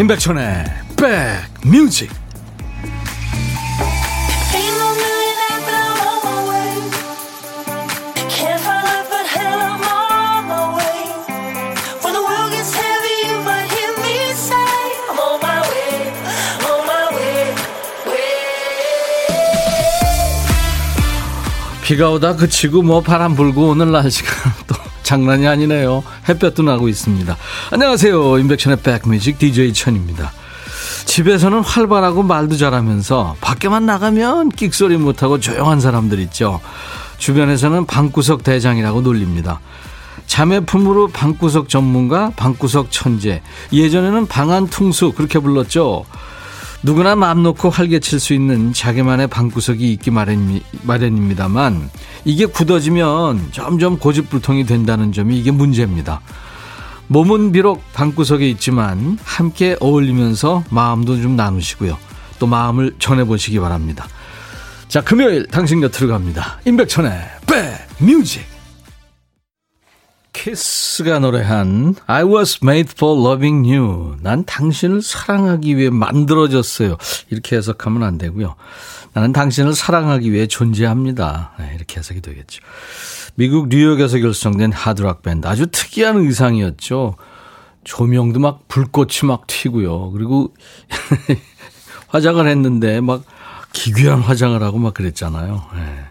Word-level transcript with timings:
임백천의 0.00 0.64
백뮤직. 0.96 2.10
비가 21.82 22.08
오다 22.08 22.36
그치고 22.36 22.80
뭐 22.80 23.02
바람 23.02 23.34
불고 23.34 23.68
오늘 23.68 23.90
날씨가 23.90 24.30
또 24.66 24.79
장난이 25.10 25.48
아니네요. 25.48 26.04
햇볕도 26.28 26.62
나고 26.62 26.88
있습니다. 26.88 27.36
안녕하세요. 27.72 28.38
임백천의 28.38 28.78
백뮤직 28.80 29.40
DJ 29.40 29.72
천입니다. 29.72 30.30
집에서는 31.04 31.58
활발하고 31.62 32.22
말도 32.22 32.56
잘하면서 32.56 33.34
밖에만 33.40 33.86
나가면 33.86 34.50
끽소리 34.50 34.98
못하고 34.98 35.40
조용한 35.40 35.80
사람들 35.80 36.20
있죠. 36.20 36.60
주변에서는 37.18 37.86
방구석 37.86 38.44
대장이라고 38.44 39.00
놀립니다. 39.00 39.58
자매품으로 40.28 41.08
방구석 41.08 41.68
전문가, 41.68 42.30
방구석 42.36 42.92
천재. 42.92 43.42
예전에는 43.72 44.28
방안 44.28 44.68
퉁수 44.68 45.10
그렇게 45.10 45.40
불렀죠. 45.40 46.04
누구나 46.82 47.14
마음 47.14 47.42
놓고 47.42 47.68
활개칠 47.68 48.18
수 48.18 48.32
있는 48.32 48.72
자기만의 48.72 49.26
방구석이 49.26 49.92
있기 49.92 50.10
마련입니다만 50.10 51.90
이게 52.24 52.46
굳어지면 52.46 53.48
점점 53.52 53.98
고집불통이 53.98 54.64
된다는 54.64 55.12
점이 55.12 55.38
이게 55.38 55.50
문제입니다. 55.50 56.20
몸은 57.08 57.52
비록 57.52 57.82
방구석에 57.92 58.48
있지만 58.50 59.18
함께 59.24 59.76
어울리면서 59.80 60.64
마음도 60.70 61.20
좀 61.20 61.36
나누시고요. 61.36 61.98
또 62.38 62.46
마음을 62.46 62.94
전해보시기 62.98 63.58
바랍니다. 63.58 64.06
자, 64.88 65.02
금요일 65.02 65.46
당신 65.48 65.80
곁으로 65.80 66.08
갑니다. 66.08 66.58
임백천의 66.64 67.12
백뮤직. 67.98 68.59
키스가 70.42 71.18
노래한 71.18 71.96
I 72.06 72.24
was 72.24 72.60
made 72.62 72.92
for 72.96 73.20
loving 73.20 73.70
you. 73.70 74.16
난 74.22 74.44
당신을 74.46 75.02
사랑하기 75.02 75.76
위해 75.76 75.90
만들어졌어요. 75.90 76.96
이렇게 77.28 77.56
해석하면 77.56 78.02
안 78.02 78.16
되고요. 78.16 78.54
나는 79.12 79.34
당신을 79.34 79.74
사랑하기 79.74 80.32
위해 80.32 80.46
존재합니다. 80.46 81.52
네, 81.58 81.72
이렇게 81.74 81.98
해석이 81.98 82.22
되겠죠. 82.22 82.62
미국 83.34 83.68
뉴욕에서 83.68 84.18
결성된 84.18 84.72
하드락 84.72 85.20
밴드. 85.20 85.46
아주 85.46 85.66
특이한 85.66 86.16
의상이었죠. 86.16 87.16
조명도 87.84 88.40
막 88.40 88.66
불꽃이 88.66 89.20
막 89.24 89.46
튀고요. 89.46 90.12
그리고 90.12 90.54
화장을 92.08 92.46
했는데 92.46 93.02
막 93.02 93.24
기괴한 93.72 94.20
화장을 94.20 94.60
하고 94.62 94.78
막 94.78 94.94
그랬잖아요. 94.94 95.62
네. 95.74 96.09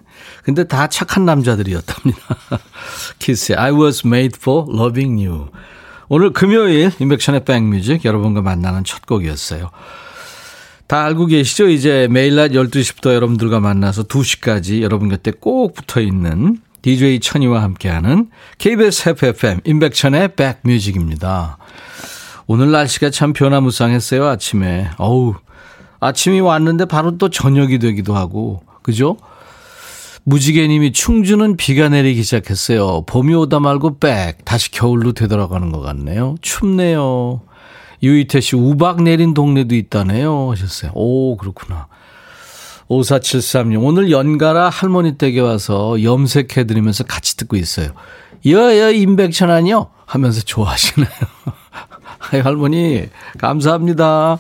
근데 0.50 0.64
다 0.64 0.88
착한 0.88 1.25
남자들이었답니다. 1.25 2.19
키스의 3.19 3.55
I 3.59 3.72
was 3.72 4.02
made 4.03 4.36
for 4.36 4.66
loving 4.67 5.23
you. 5.23 5.50
오늘 6.08 6.33
금요일 6.33 6.91
인백션의 6.97 7.45
백뮤직 7.45 8.03
여러분과 8.03 8.41
만나는 8.41 8.83
첫 8.83 9.06
곡이었어요. 9.06 9.69
다 10.88 11.03
알고 11.06 11.28
계시죠? 11.28 11.69
이제 11.69 12.08
매일 12.09 12.35
낮 12.35 12.50
12시부터 12.50 13.13
여러분들과 13.13 13.59
만나서 13.59 14.06
2시까지 14.06 14.81
여러분 14.81 15.09
곁에 15.09 15.34
꼭 15.40 15.75
붙어 15.75 16.01
있는 16.01 16.57
DJ 16.81 17.19
천이와 17.19 17.62
함께하는 17.62 18.31
KBS 18.57 19.09
FFM 19.09 19.59
인백천의 19.66 20.29
백뮤직입니다. 20.35 21.59
오늘 22.47 22.72
날씨가 22.72 23.12
참 23.12 23.34
변화무쌍했어요, 23.34 24.25
아침에. 24.25 24.90
어우, 24.97 25.35
아침이 26.00 26.40
왔는데 26.40 26.85
바로 26.85 27.19
또 27.19 27.29
저녁이 27.29 27.78
되기도 27.78 28.16
하고, 28.16 28.63
그죠? 28.81 29.16
무지개님이 30.29 30.91
충주는 30.91 31.57
비가 31.57 31.90
내리기 31.90 32.22
시작했어요. 32.22 33.01
봄이 33.07 33.34
오다 33.34 33.59
말고 33.59 33.97
빽 33.97 34.45
다시 34.45 34.69
겨울로 34.69 35.12
되돌아가는 35.13 35.72
것 35.72 35.79
같네요. 35.79 36.35
춥네요. 36.41 37.41
유이태 38.03 38.40
씨 38.40 38.56
우박 38.56 39.01
내린 39.01 39.34
동네도 39.34 39.73
있다네요 39.73 40.51
하셨어요. 40.51 40.91
오 40.94 41.35
그렇구나. 41.35 41.88
5473님 42.90 43.84
오늘 43.84 44.12
연가라 44.12 44.69
할머니 44.69 45.17
댁에 45.17 45.40
와서 45.40 46.01
염색해드리면서 46.01 47.06
같이 47.06 47.35
듣고 47.35 47.57
있어요. 47.57 47.90
여여 48.46 48.91
임백천 48.91 49.50
아니요? 49.50 49.88
하면서 50.09 50.42
좋아하시네요. 50.42 51.09
아이, 52.31 52.42
할머니, 52.42 53.06
감사합니다. 53.38 54.40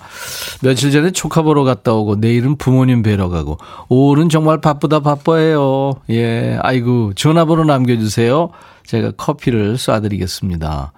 며칠 0.61 0.91
전에 0.91 1.11
조카 1.11 1.43
보러 1.43 1.63
갔다 1.63 1.93
오고, 1.93 2.15
내일은 2.15 2.57
부모님 2.57 3.03
뵈러 3.03 3.29
가고, 3.29 3.59
오늘은 3.87 4.29
정말 4.29 4.61
바쁘다 4.61 4.99
바빠요. 5.01 5.93
예, 6.09 6.57
아이고, 6.61 7.13
전화번호 7.13 7.65
남겨주세요. 7.65 8.49
제가 8.85 9.11
커피를 9.11 9.75
쏴드리겠습니다. 9.75 10.89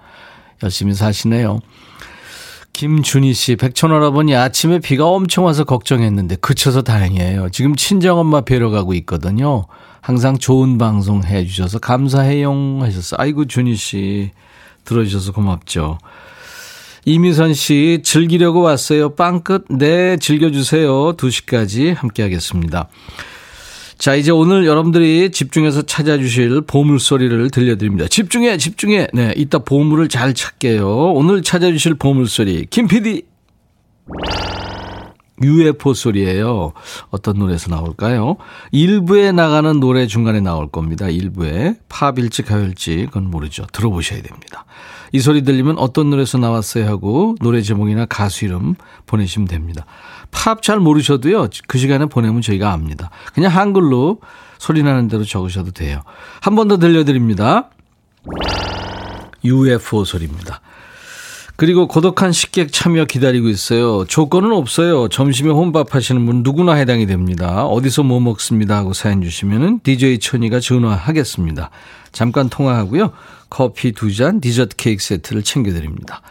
열심히 0.62 0.94
사시네요. 0.94 1.60
김준희 2.72 3.34
씨, 3.34 3.56
백천할아버니 3.56 4.34
아침에 4.34 4.78
비가 4.78 5.06
엄청 5.06 5.44
와서 5.44 5.64
걱정했는데 5.64 6.36
그쳐서 6.36 6.80
다행이에요. 6.80 7.50
지금 7.50 7.76
친정엄마 7.76 8.40
뵈러 8.40 8.70
가고 8.70 8.94
있거든요. 8.94 9.66
항상 10.00 10.38
좋은 10.38 10.78
방송 10.78 11.22
해주셔서 11.22 11.78
감사해요 11.78 12.78
하셨어. 12.80 13.16
아이고 13.18 13.44
준희 13.44 13.76
씨 13.76 14.32
들어주셔서 14.84 15.32
고맙죠. 15.32 15.98
이미선 17.04 17.54
씨, 17.54 18.00
즐기려고 18.04 18.60
왔어요. 18.60 19.14
빵끝, 19.14 19.64
네, 19.70 20.16
즐겨주세요. 20.18 21.16
2시까지 21.16 21.94
함께하겠습니다. 21.94 22.88
자, 23.98 24.14
이제 24.14 24.30
오늘 24.30 24.66
여러분들이 24.66 25.30
집중해서 25.30 25.82
찾아주실 25.82 26.62
보물소리를 26.62 27.50
들려드립니다. 27.50 28.08
집중해, 28.08 28.56
집중해. 28.56 29.08
네, 29.12 29.32
이따 29.36 29.58
보물을 29.58 30.08
잘 30.08 30.34
찾게요. 30.34 31.12
오늘 31.12 31.42
찾아주실 31.42 31.94
보물소리, 31.94 32.66
김 32.70 32.88
PD. 32.88 33.22
UFO 35.42 35.94
소리예요. 35.94 36.72
어떤 37.10 37.38
노래에서 37.38 37.70
나올까요? 37.70 38.36
일부에 38.70 39.32
나가는 39.32 39.80
노래 39.80 40.06
중간에 40.06 40.40
나올 40.40 40.68
겁니다. 40.68 41.08
일부에 41.08 41.74
팝일지 41.88 42.42
가요일지 42.42 43.06
그건 43.06 43.30
모르죠. 43.30 43.64
들어보셔야 43.72 44.20
됩니다. 44.22 44.66
이 45.12 45.20
소리 45.20 45.42
들리면 45.42 45.78
어떤 45.78 46.10
노래에서 46.10 46.38
나왔어요 46.38 46.86
하고 46.86 47.34
노래 47.40 47.60
제목이나 47.62 48.06
가수 48.06 48.44
이름 48.44 48.74
보내시면 49.06 49.48
됩니다. 49.48 49.84
팝 50.30 50.62
잘 50.62 50.78
모르셔도요. 50.80 51.48
그 51.66 51.78
시간에 51.78 52.06
보내면 52.06 52.40
저희가 52.42 52.72
압니다. 52.72 53.10
그냥 53.34 53.50
한글로 53.54 54.20
소리 54.58 54.82
나는 54.82 55.08
대로 55.08 55.24
적으셔도 55.24 55.70
돼요. 55.72 56.02
한 56.40 56.54
번 56.54 56.68
더 56.68 56.76
들려드립니다. 56.78 57.70
UFO 59.44 60.04
소리입니다. 60.04 60.60
그리고 61.62 61.86
고독한 61.86 62.32
식객 62.32 62.72
참여 62.72 63.04
기다리고 63.04 63.48
있어요. 63.48 64.04
조건은 64.06 64.50
없어요. 64.50 65.06
점심에 65.06 65.50
혼밥 65.50 65.94
하시는 65.94 66.26
분 66.26 66.42
누구나 66.42 66.72
해당이 66.72 67.06
됩니다. 67.06 67.66
어디서 67.66 68.02
뭐 68.02 68.18
먹습니다 68.18 68.76
하고 68.76 68.92
사연 68.94 69.22
주시면은 69.22 69.78
DJ 69.84 70.18
천이가 70.18 70.58
전화하겠습니다. 70.58 71.70
잠깐 72.10 72.48
통화하고요. 72.48 73.12
커피 73.48 73.92
두 73.92 74.12
잔, 74.12 74.40
디저트 74.40 74.74
케이크 74.74 75.04
세트를 75.04 75.44
챙겨드립니다. 75.44 76.22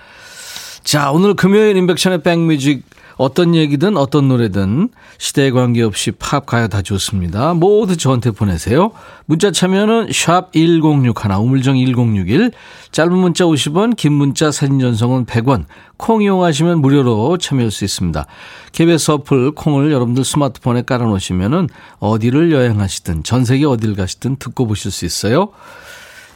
자, 0.83 1.11
오늘 1.11 1.35
금요일 1.35 1.77
인백션의 1.77 2.23
백뮤직 2.23 2.83
어떤 3.17 3.55
얘기든 3.55 3.97
어떤 3.97 4.27
노래든 4.27 4.89
시대에 5.17 5.51
관계없이 5.51 6.11
팝, 6.11 6.45
가요 6.45 6.67
다 6.67 6.81
좋습니다. 6.81 7.53
모두 7.53 7.97
저한테 7.97 8.31
보내세요. 8.31 8.91
문자 9.25 9.51
참여는 9.51 10.09
샵 10.11 10.51
1061, 10.53 11.31
우물정 11.39 11.77
1061, 11.77 12.51
짧은 12.91 13.13
문자 13.13 13.45
50원, 13.45 13.95
긴 13.95 14.13
문자 14.13 14.51
사진 14.51 14.79
전송은 14.79 15.25
100원, 15.25 15.65
콩 15.97 16.21
이용하시면 16.23 16.79
무료로 16.81 17.37
참여할 17.37 17.71
수 17.71 17.85
있습니다. 17.85 18.25
KBS 18.71 19.11
어플 19.11 19.51
콩을 19.51 19.91
여러분들 19.91 20.23
스마트폰에 20.23 20.83
깔아 20.83 21.05
놓으시면 21.05 21.69
어디를 21.99 22.51
여행하시든 22.51 23.23
전 23.23 23.45
세계 23.45 23.65
어딜 23.65 23.95
가시든 23.95 24.37
듣고 24.37 24.67
보실 24.67 24.91
수 24.91 25.05
있어요. 25.05 25.49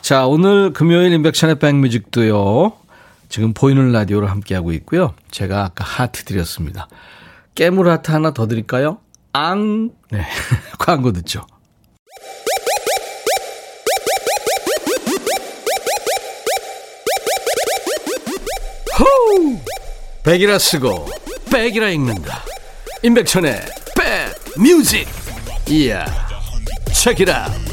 자, 0.01 0.27
오늘 0.27 0.71
금요일 0.71 1.11
임백천의 1.13 1.57
백뮤직도요. 1.57 2.84
지금 3.29 3.53
보이는 3.53 3.91
라디오로 3.91 4.27
함께하고 4.27 4.71
있고요. 4.73 5.13
제가 5.31 5.63
아까 5.65 5.83
하트 5.83 6.23
드렸습니다. 6.23 6.87
깨물 7.53 7.89
하트 7.89 8.11
하나 8.11 8.33
더 8.33 8.47
드릴까요? 8.47 8.99
앙! 9.33 9.91
네. 10.11 10.25
광고 10.79 11.11
듣죠. 11.11 11.45
호우! 18.99 19.59
백이라 20.23 20.57
쓰고, 20.57 21.07
백이라 21.51 21.89
읽는다. 21.89 22.43
임백천의 23.03 23.61
백 23.95 24.59
뮤직! 24.61 25.07
이야, 25.67 26.05
책이라! 26.93 27.64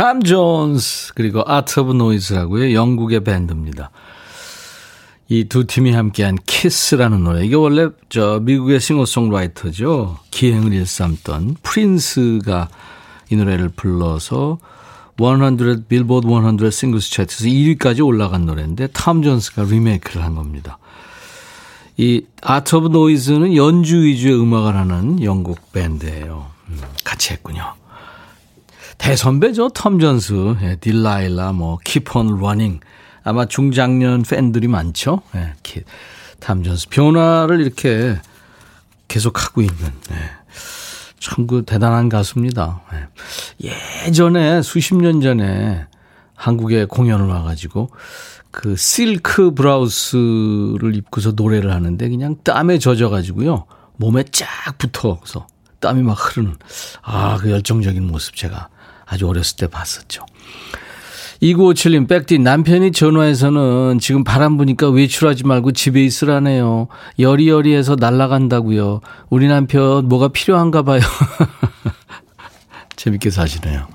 탐 0.00 0.22
존스 0.22 1.12
그리고 1.12 1.42
아트 1.46 1.78
오브 1.78 1.92
노이즈라고요. 1.92 2.72
영국의 2.72 3.22
밴드입니다. 3.22 3.90
이 5.28 5.44
두 5.44 5.66
팀이 5.66 5.92
함께한 5.92 6.38
키스라는 6.46 7.22
노래. 7.22 7.44
이게 7.44 7.54
원래 7.54 7.90
저 8.08 8.40
미국의 8.40 8.80
싱어송라이터죠. 8.80 10.16
기행을 10.30 10.72
일삼던 10.72 11.56
프린스가 11.62 12.70
이 13.28 13.36
노래를 13.36 13.68
불러서 13.76 14.56
100 15.18 15.86
빌보드 15.88 16.26
100 16.26 16.72
singles 16.72 17.10
차트에서 17.10 17.44
2위까지 17.44 18.02
올라간 18.02 18.46
노래인데 18.46 18.86
탐 18.94 19.22
존스가 19.22 19.64
리메이크를 19.64 20.24
한 20.24 20.34
겁니다. 20.34 20.78
이 21.98 22.24
아트 22.40 22.74
오브 22.74 22.88
노이즈는 22.88 23.54
연주 23.54 24.00
위주의 24.00 24.34
음악을 24.34 24.76
하는 24.76 25.22
영국 25.22 25.72
밴드예요. 25.74 26.46
음, 26.70 26.80
같이 27.04 27.34
했군요. 27.34 27.74
대선배죠. 29.00 29.70
톰 29.70 29.98
존스, 29.98 30.56
예, 30.62 30.76
딜라일라, 30.76 31.52
뭐, 31.52 31.78
러닝. 32.38 32.80
아마 33.24 33.46
중장년 33.46 34.22
팬들이 34.22 34.68
많죠. 34.68 35.22
예, 35.34 35.54
톰 36.38 36.62
존스. 36.62 36.88
변화를 36.90 37.60
이렇게 37.60 38.20
계속 39.08 39.42
하고 39.42 39.62
있는, 39.62 39.86
예. 40.12 40.16
참, 41.18 41.46
그, 41.46 41.64
대단한 41.66 42.08
가수입니다. 42.10 42.82
예. 43.64 43.72
예전에, 44.06 44.62
수십 44.62 44.94
년 44.94 45.20
전에 45.22 45.86
한국에 46.34 46.84
공연을 46.84 47.26
와가지고, 47.26 47.90
그, 48.50 48.76
실크 48.76 49.54
브라우스를 49.54 50.94
입고서 50.94 51.32
노래를 51.32 51.72
하는데, 51.72 52.08
그냥 52.08 52.36
땀에 52.44 52.78
젖어가지고요. 52.78 53.64
몸에 53.96 54.24
쫙 54.30 54.46
붙어서 54.78 55.46
땀이 55.80 56.02
막 56.02 56.12
흐르는, 56.14 56.54
아, 57.02 57.38
그 57.38 57.50
열정적인 57.50 58.06
모습 58.06 58.36
제가 58.36 58.68
아주 59.10 59.26
어렸을 59.28 59.56
때 59.56 59.66
봤었죠. 59.66 60.24
2957님, 61.42 62.06
백디, 62.06 62.38
남편이 62.38 62.92
전화해서는 62.92 63.98
지금 63.98 64.24
바람 64.24 64.56
부니까 64.58 64.88
외출하지 64.90 65.44
말고 65.46 65.72
집에 65.72 66.04
있으라네요. 66.04 66.88
여리여리해서 67.18 67.96
날아간다고요. 67.98 69.00
우리 69.30 69.48
남편 69.48 70.06
뭐가 70.08 70.28
필요한가 70.28 70.82
봐요. 70.82 71.00
재밌게 72.96 73.30
사시네요. 73.30 73.86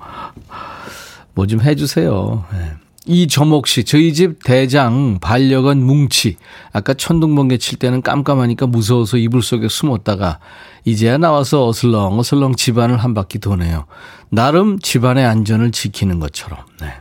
뭐 1.34 1.46
좀 1.46 1.60
해주세요. 1.60 2.44
네. 2.52 2.72
이점옥 3.06 3.68
씨, 3.68 3.84
저희 3.84 4.12
집 4.12 4.42
대장 4.44 5.18
반려견 5.20 5.82
뭉치. 5.82 6.36
아까 6.72 6.92
천둥번개 6.92 7.58
칠 7.58 7.78
때는 7.78 8.02
깜깜하니까 8.02 8.66
무서워서 8.66 9.16
이불 9.16 9.42
속에 9.42 9.68
숨었다가 9.68 10.40
이제야 10.84 11.16
나와서 11.16 11.68
어슬렁 11.68 12.18
어슬렁 12.18 12.56
집안을 12.56 12.96
한 12.98 13.14
바퀴 13.14 13.38
도네요. 13.38 13.86
나름 14.28 14.78
집안의 14.80 15.24
안전을 15.24 15.70
지키는 15.70 16.18
것처럼. 16.18 16.58
네. 16.80 16.94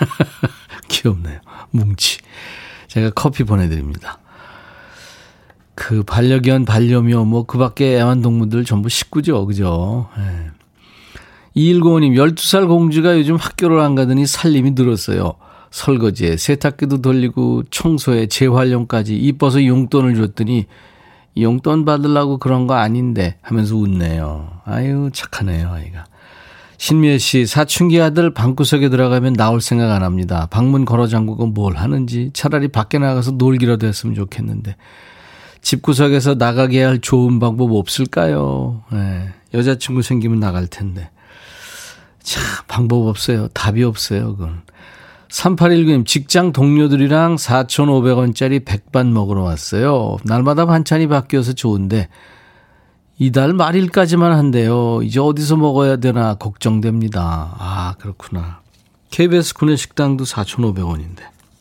귀엽네요. 0.88 1.40
뭉치. 1.70 2.18
제가 2.88 3.10
커피 3.10 3.44
보내드립니다. 3.44 4.18
그 5.74 6.02
반려견, 6.02 6.64
반려묘, 6.64 7.24
뭐, 7.24 7.46
그 7.46 7.56
밖에 7.56 7.98
애완동물들 7.98 8.64
전부 8.64 8.88
식구죠. 8.88 9.46
그죠? 9.46 10.08
네. 10.16 10.50
2105님, 11.56 12.14
12살 12.14 12.68
공주가 12.68 13.16
요즘 13.16 13.36
학교를 13.36 13.80
안 13.80 13.94
가더니 13.94 14.26
살림이 14.26 14.72
늘었어요. 14.72 15.34
설거지에 15.70 16.36
세탁기도 16.36 17.00
돌리고 17.00 17.64
청소에 17.70 18.26
재활용까지 18.26 19.16
이뻐서 19.16 19.64
용돈을 19.64 20.16
줬더니 20.16 20.66
용돈 21.38 21.84
받으려고 21.84 22.38
그런 22.38 22.66
거 22.66 22.74
아닌데 22.74 23.36
하면서 23.40 23.76
웃네요. 23.76 24.60
아유, 24.64 25.10
착하네요, 25.12 25.70
아이가. 25.70 26.04
신미애 26.76 27.18
씨, 27.18 27.46
사춘기 27.46 28.00
아들 28.00 28.32
방구석에 28.32 28.88
들어가면 28.88 29.34
나올 29.34 29.60
생각 29.60 29.92
안 29.92 30.02
합니다. 30.02 30.48
방문 30.50 30.84
걸어 30.84 31.06
잠그고 31.06 31.46
뭘 31.46 31.76
하는지 31.76 32.30
차라리 32.32 32.68
밖에 32.68 32.98
나가서 32.98 33.32
놀기라도 33.32 33.86
했으면 33.86 34.14
좋겠는데. 34.14 34.76
집구석에서 35.60 36.34
나가게 36.34 36.82
할 36.82 37.00
좋은 37.00 37.38
방법 37.38 37.72
없을까요? 37.72 38.82
네, 38.92 39.28
여자친구 39.52 40.02
생기면 40.02 40.40
나갈 40.40 40.66
텐데. 40.66 41.10
참, 42.22 42.42
방법 42.66 43.06
없어요. 43.06 43.48
답이 43.48 43.84
없어요, 43.84 44.36
그건. 44.36 44.62
3819님, 45.30 46.04
직장 46.06 46.52
동료들이랑 46.52 47.36
4,500원짜리 47.36 48.64
백반 48.64 49.12
먹으러 49.12 49.42
왔어요. 49.42 50.18
날마다 50.24 50.66
반찬이 50.66 51.06
바뀌어서 51.06 51.52
좋은데, 51.52 52.08
이달 53.18 53.52
말일까지만 53.52 54.32
한대요. 54.32 55.02
이제 55.02 55.20
어디서 55.20 55.56
먹어야 55.56 55.96
되나 55.96 56.34
걱정됩니다. 56.34 57.54
아, 57.58 57.94
그렇구나. 57.98 58.60
KBS 59.10 59.54
구내식당도 59.54 60.24
4,500원인데. 60.24 61.20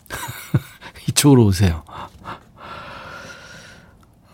이쪽으로 1.07 1.45
오세요. 1.45 1.83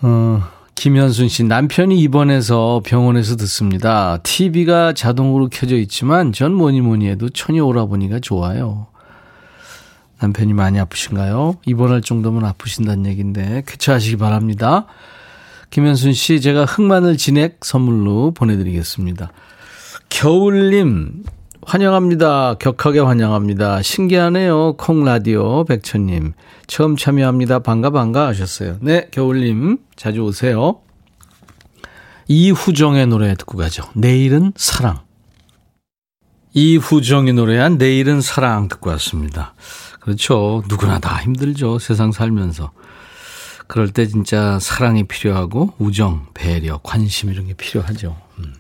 어, 0.01 0.43
김현순 0.75 1.29
씨, 1.29 1.43
남편이 1.43 1.99
입원해서 1.99 2.81
병원에서 2.85 3.35
듣습니다. 3.37 4.19
TV가 4.23 4.93
자동으로 4.93 5.49
켜져 5.49 5.77
있지만 5.77 6.31
전 6.31 6.53
뭐니 6.53 6.81
뭐니 6.81 7.07
해도 7.07 7.29
천이 7.29 7.59
오라보니가 7.59 8.19
좋아요. 8.19 8.87
남편이 10.21 10.53
많이 10.53 10.79
아프신가요? 10.79 11.57
입원할 11.65 12.01
정도면 12.01 12.45
아프신다는 12.45 13.05
얘기인데 13.05 13.63
쾌차하시기 13.65 14.17
바랍니다. 14.17 14.85
김현순 15.69 16.13
씨, 16.13 16.39
제가 16.41 16.65
흑마늘 16.65 17.17
진액 17.17 17.59
선물로 17.63 18.31
보내드리겠습니다. 18.31 19.31
겨울님, 20.09 21.23
환영합니다. 21.65 22.55
격하게 22.59 22.99
환영합니다. 22.99 23.81
신기하네요. 23.81 24.75
콩라디오 24.77 25.65
백천님. 25.65 26.33
처음 26.67 26.95
참여합니다. 26.95 27.59
반가 27.59 27.89
반가 27.89 28.27
하셨어요. 28.27 28.77
네, 28.81 29.07
겨울님. 29.11 29.79
자주 29.95 30.21
오세요. 30.21 30.79
이후정의 32.27 33.07
노래 33.07 33.33
듣고 33.35 33.57
가죠. 33.57 33.83
내일은 33.93 34.53
사랑. 34.55 34.99
이후정이 36.53 37.33
노래한 37.33 37.77
내일은 37.77 38.21
사랑 38.21 38.69
듣고 38.69 38.89
왔습니다. 38.91 39.53
그렇죠. 40.05 40.61
누구나 40.69 40.99
다 40.99 41.17
힘들죠. 41.17 41.79
세상 41.79 42.11
살면서. 42.11 42.71
그럴 43.65 43.89
때 43.89 44.05
진짜 44.05 44.59
사랑이 44.59 45.05
필요하고 45.05 45.73
우정, 45.79 46.27
배려, 46.35 46.79
관심 46.83 47.31
이런 47.31 47.47
게 47.47 47.55
필요하죠. 47.55 48.15
음. 48.37 48.53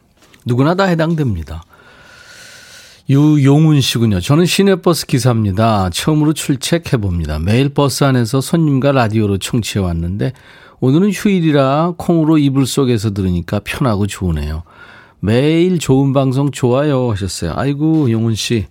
누구나 0.43 0.73
다 0.73 0.85
해당됩니다. 0.85 1.63
유용훈 3.07 3.79
씨군요. 3.79 4.21
저는 4.21 4.47
시내버스 4.47 5.05
기사입니다. 5.05 5.91
처음으로 5.91 6.33
출첵해 6.33 6.97
봅니다. 6.99 7.37
매일 7.37 7.69
버스 7.69 8.03
안에서 8.03 8.41
손님과 8.41 8.93
라디오로 8.93 9.37
청취해 9.37 9.85
왔는데 9.85 10.33
오늘은 10.79 11.11
휴일이라 11.11 11.93
콩으로 11.97 12.39
이불 12.39 12.65
속에서 12.65 13.11
들으니까 13.11 13.59
편하고 13.63 14.07
좋으네요. 14.07 14.63
매일 15.19 15.77
좋은 15.77 16.11
방송 16.11 16.49
좋아요 16.49 17.11
하셨어요. 17.11 17.53
아이고 17.55 18.09
용훈 18.09 18.33
씨 18.33 18.65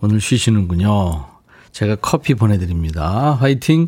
오늘 0.00 0.20
쉬시는군요. 0.20 1.37
제가 1.78 1.94
커피 2.02 2.34
보내드립니다. 2.34 3.36
화이팅! 3.38 3.86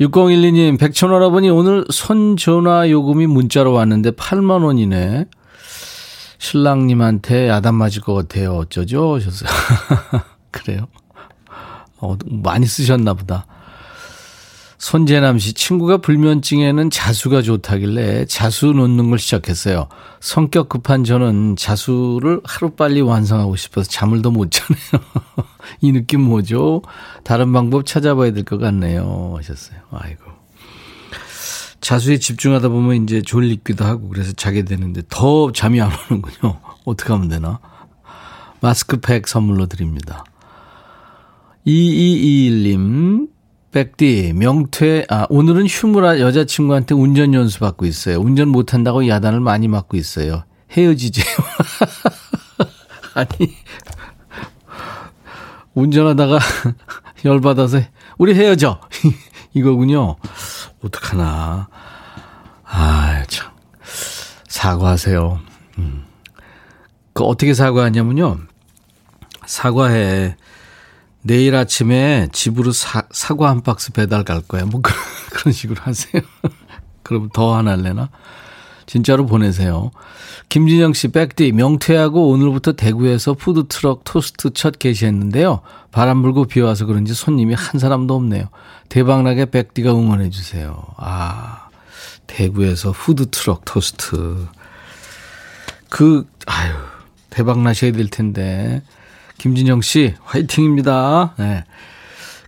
6012님, 0.00 0.78
백천할아버니 0.78 1.50
오늘 1.50 1.84
손전화 1.90 2.88
요금이 2.88 3.26
문자로 3.26 3.72
왔는데 3.72 4.12
8만 4.12 4.64
원이네. 4.64 5.26
신랑님한테 6.38 7.48
야단 7.48 7.74
맞을 7.74 8.00
것 8.00 8.14
같아요. 8.14 8.54
어쩌죠? 8.54 9.16
하셨어요. 9.16 9.50
그래요? 10.50 10.86
어, 11.98 12.16
많이 12.24 12.64
쓰셨나 12.64 13.12
보다. 13.12 13.46
손재남 14.78 15.38
씨 15.38 15.54
친구가 15.54 15.98
불면증에는 15.98 16.90
자수가 16.90 17.42
좋다길래 17.42 18.26
자수 18.26 18.66
놓는 18.72 19.08
걸 19.10 19.18
시작했어요. 19.18 19.88
성격 20.20 20.68
급한 20.68 21.02
저는 21.02 21.56
자수를 21.56 22.40
하루빨리 22.44 23.00
완성하고 23.00 23.56
싶어서 23.56 23.88
잠을 23.90 24.20
더 24.22 24.30
못 24.30 24.50
자네요. 24.50 25.04
이 25.80 25.92
느낌 25.92 26.20
뭐죠? 26.22 26.82
다른 27.24 27.52
방법 27.52 27.86
찾아봐야 27.86 28.32
될 28.32 28.44
것 28.44 28.58
같네요. 28.58 29.34
하셨어요. 29.38 29.78
아이고. 29.90 30.22
자수에 31.80 32.18
집중하다 32.18 32.68
보면 32.68 33.04
이제 33.04 33.22
졸리기도 33.22 33.84
하고 33.84 34.08
그래서 34.08 34.32
자게 34.32 34.62
되는데 34.64 35.02
더 35.08 35.52
잠이 35.52 35.80
안 35.80 35.90
오는군요. 36.10 36.60
어떻게 36.84 37.12
하면 37.12 37.28
되나? 37.28 37.60
마스크팩 38.60 39.26
선물로 39.28 39.66
드립니다. 39.66 40.24
2221님, 41.66 43.28
백디, 43.76 44.32
명퇴, 44.34 45.04
아, 45.10 45.26
오늘은 45.28 45.66
휴무라 45.66 46.18
여자친구한테 46.18 46.94
운전 46.94 47.34
연수 47.34 47.60
받고 47.60 47.84
있어요. 47.84 48.18
운전 48.18 48.48
못한다고 48.48 49.06
야단을 49.06 49.40
많이 49.40 49.68
맞고 49.68 49.98
있어요. 49.98 50.44
헤어지재요. 50.72 51.26
아니, 53.12 53.28
운전하다가 55.74 56.38
열 57.26 57.42
받아서 57.42 57.82
우리 58.16 58.34
헤어져. 58.34 58.80
이거군요. 59.52 60.16
어떡하나. 60.82 61.68
아, 62.64 63.24
참. 63.28 63.50
사과하세요. 64.48 65.38
음. 65.80 66.06
그 67.12 67.24
어떻게 67.24 67.52
사과하냐면요. 67.52 68.38
사과해. 69.44 70.34
내일 71.26 71.56
아침에 71.56 72.28
집으로 72.30 72.70
사, 72.70 73.02
사과 73.10 73.50
한 73.50 73.60
박스 73.60 73.90
배달 73.90 74.22
갈 74.22 74.40
거야. 74.40 74.64
뭐 74.64 74.80
그런 75.30 75.52
식으로 75.52 75.80
하세요. 75.82 76.22
그럼 77.02 77.28
더 77.32 77.56
할래나? 77.56 78.10
진짜로 78.86 79.26
보내세요. 79.26 79.90
김진영 80.48 80.92
씨, 80.92 81.08
백디, 81.08 81.50
명퇴하고 81.50 82.28
오늘부터 82.28 82.74
대구에서 82.74 83.34
푸드트럭 83.34 84.04
토스트 84.04 84.50
첫 84.52 84.78
개시했는데요. 84.78 85.62
바람 85.90 86.22
불고 86.22 86.44
비 86.44 86.60
와서 86.60 86.86
그런지 86.86 87.12
손님이 87.12 87.54
한 87.54 87.80
사람도 87.80 88.14
없네요. 88.14 88.48
대박나게 88.88 89.46
백디가 89.46 89.90
응원해주세요. 89.90 90.80
아, 90.96 91.68
대구에서 92.28 92.92
푸드트럭 92.92 93.64
토스트. 93.64 94.46
그, 95.88 96.28
아유, 96.46 96.72
대박나셔야 97.30 97.90
될 97.90 98.08
텐데. 98.08 98.82
김진영 99.38 99.80
씨, 99.82 100.14
화이팅입니다. 100.24 101.34
네. 101.38 101.64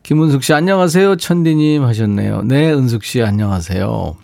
김은숙 0.02 0.42
씨, 0.42 0.54
안녕하세요. 0.54 1.16
백디님 1.16 1.84
하셨네요. 1.84 2.42
네, 2.42 2.72
은숙 2.72 3.04
씨, 3.04 3.22
안녕하세요. 3.22 4.16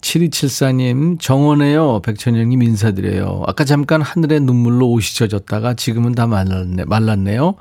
7274님, 0.00 1.18
정원에요. 1.20 2.00
백천영님 2.00 2.62
인사드려요. 2.62 3.42
아까 3.46 3.64
잠깐 3.64 4.00
하늘에 4.00 4.38
눈물로 4.38 4.88
옷이 4.88 5.14
젖었다가 5.14 5.74
지금은 5.74 6.14
다 6.14 6.26
말랐네, 6.26 6.84
말랐네요. 6.84 7.56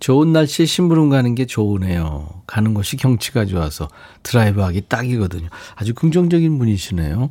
좋은 0.00 0.32
날씨에 0.32 0.66
심부름 0.66 1.08
가는 1.08 1.34
게 1.34 1.46
좋으네요. 1.46 2.28
가는 2.46 2.74
곳이 2.74 2.96
경치가 2.96 3.46
좋아서 3.46 3.88
드라이브 4.22 4.60
하기 4.62 4.82
딱이거든요. 4.88 5.48
아주 5.76 5.94
긍정적인 5.94 6.58
분이시네요. 6.58 7.30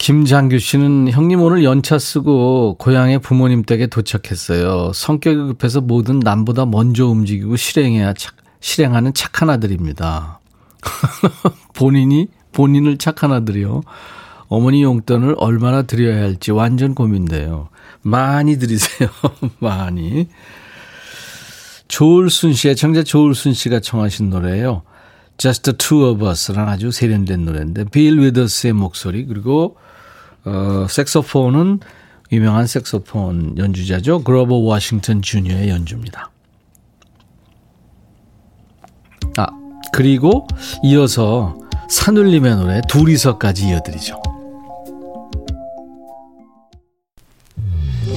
김장규 0.00 0.58
씨는 0.58 1.10
형님 1.10 1.42
오늘 1.42 1.62
연차 1.62 1.98
쓰고 1.98 2.76
고향에 2.78 3.18
부모님 3.18 3.62
댁에 3.62 3.86
도착했어요. 3.86 4.92
성격이 4.94 5.36
급해서 5.36 5.82
뭐든 5.82 6.20
남보다 6.20 6.64
먼저 6.64 7.06
움직이고 7.06 7.56
실행해야 7.56 8.14
착, 8.14 8.34
실행하는 8.60 9.12
착한 9.12 9.50
아들입니다. 9.50 10.40
본인이 11.76 12.28
본인을 12.52 12.96
착한 12.96 13.30
아들이요. 13.30 13.82
어머니 14.48 14.82
용돈을 14.82 15.34
얼마나 15.36 15.82
드려야 15.82 16.22
할지 16.22 16.50
완전 16.50 16.94
고민돼요. 16.94 17.68
많이 18.00 18.58
드리세요. 18.58 19.10
많이. 19.60 20.28
조울순 21.88 22.54
씨의 22.54 22.74
청자 22.74 23.02
조울순 23.02 23.52
씨가 23.52 23.80
청하신 23.80 24.30
노래예요. 24.30 24.80
Just 25.36 25.62
the 25.62 25.76
Two 25.76 26.08
of 26.08 26.24
Us랑 26.24 26.70
아주 26.70 26.90
세련된 26.90 27.44
노래인데 27.44 27.84
빌 27.90 28.18
위더스의 28.18 28.72
목소리 28.72 29.26
그리고 29.26 29.76
어, 30.44 30.86
색소폰은 30.88 31.80
유명한 32.32 32.66
색소폰 32.66 33.58
연주자죠. 33.58 34.22
그로버 34.22 34.56
워싱턴 34.56 35.20
주니어의 35.22 35.68
연주입니다. 35.68 36.30
아, 39.36 39.46
그리고 39.92 40.46
이어서 40.82 41.56
산울림의 41.88 42.56
노래 42.56 42.80
둘이서까지 42.88 43.68
이어드리죠. 43.68 44.22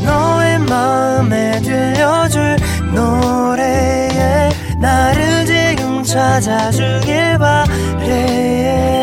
너의 0.03 0.59
마음에 0.59 1.59
들려줄 1.61 2.57
노래에 2.93 4.49
나를 4.79 5.45
지금 5.45 6.03
찾아주길 6.03 7.37
바래 7.39 9.02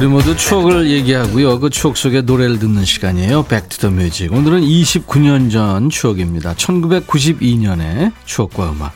우리 0.00 0.08
모두 0.08 0.34
추억을 0.34 0.90
얘기하고요. 0.90 1.60
그 1.60 1.68
추억 1.68 1.98
속에 1.98 2.22
노래를 2.22 2.58
듣는 2.58 2.86
시간이에요. 2.86 3.42
Back 3.42 3.66
to 3.66 3.78
the 3.78 3.96
Music. 3.96 4.32
오늘은 4.32 4.62
29년 4.62 5.52
전 5.52 5.90
추억입니다. 5.90 6.54
1992년의 6.54 8.10
추억과 8.24 8.70
음악. 8.72 8.94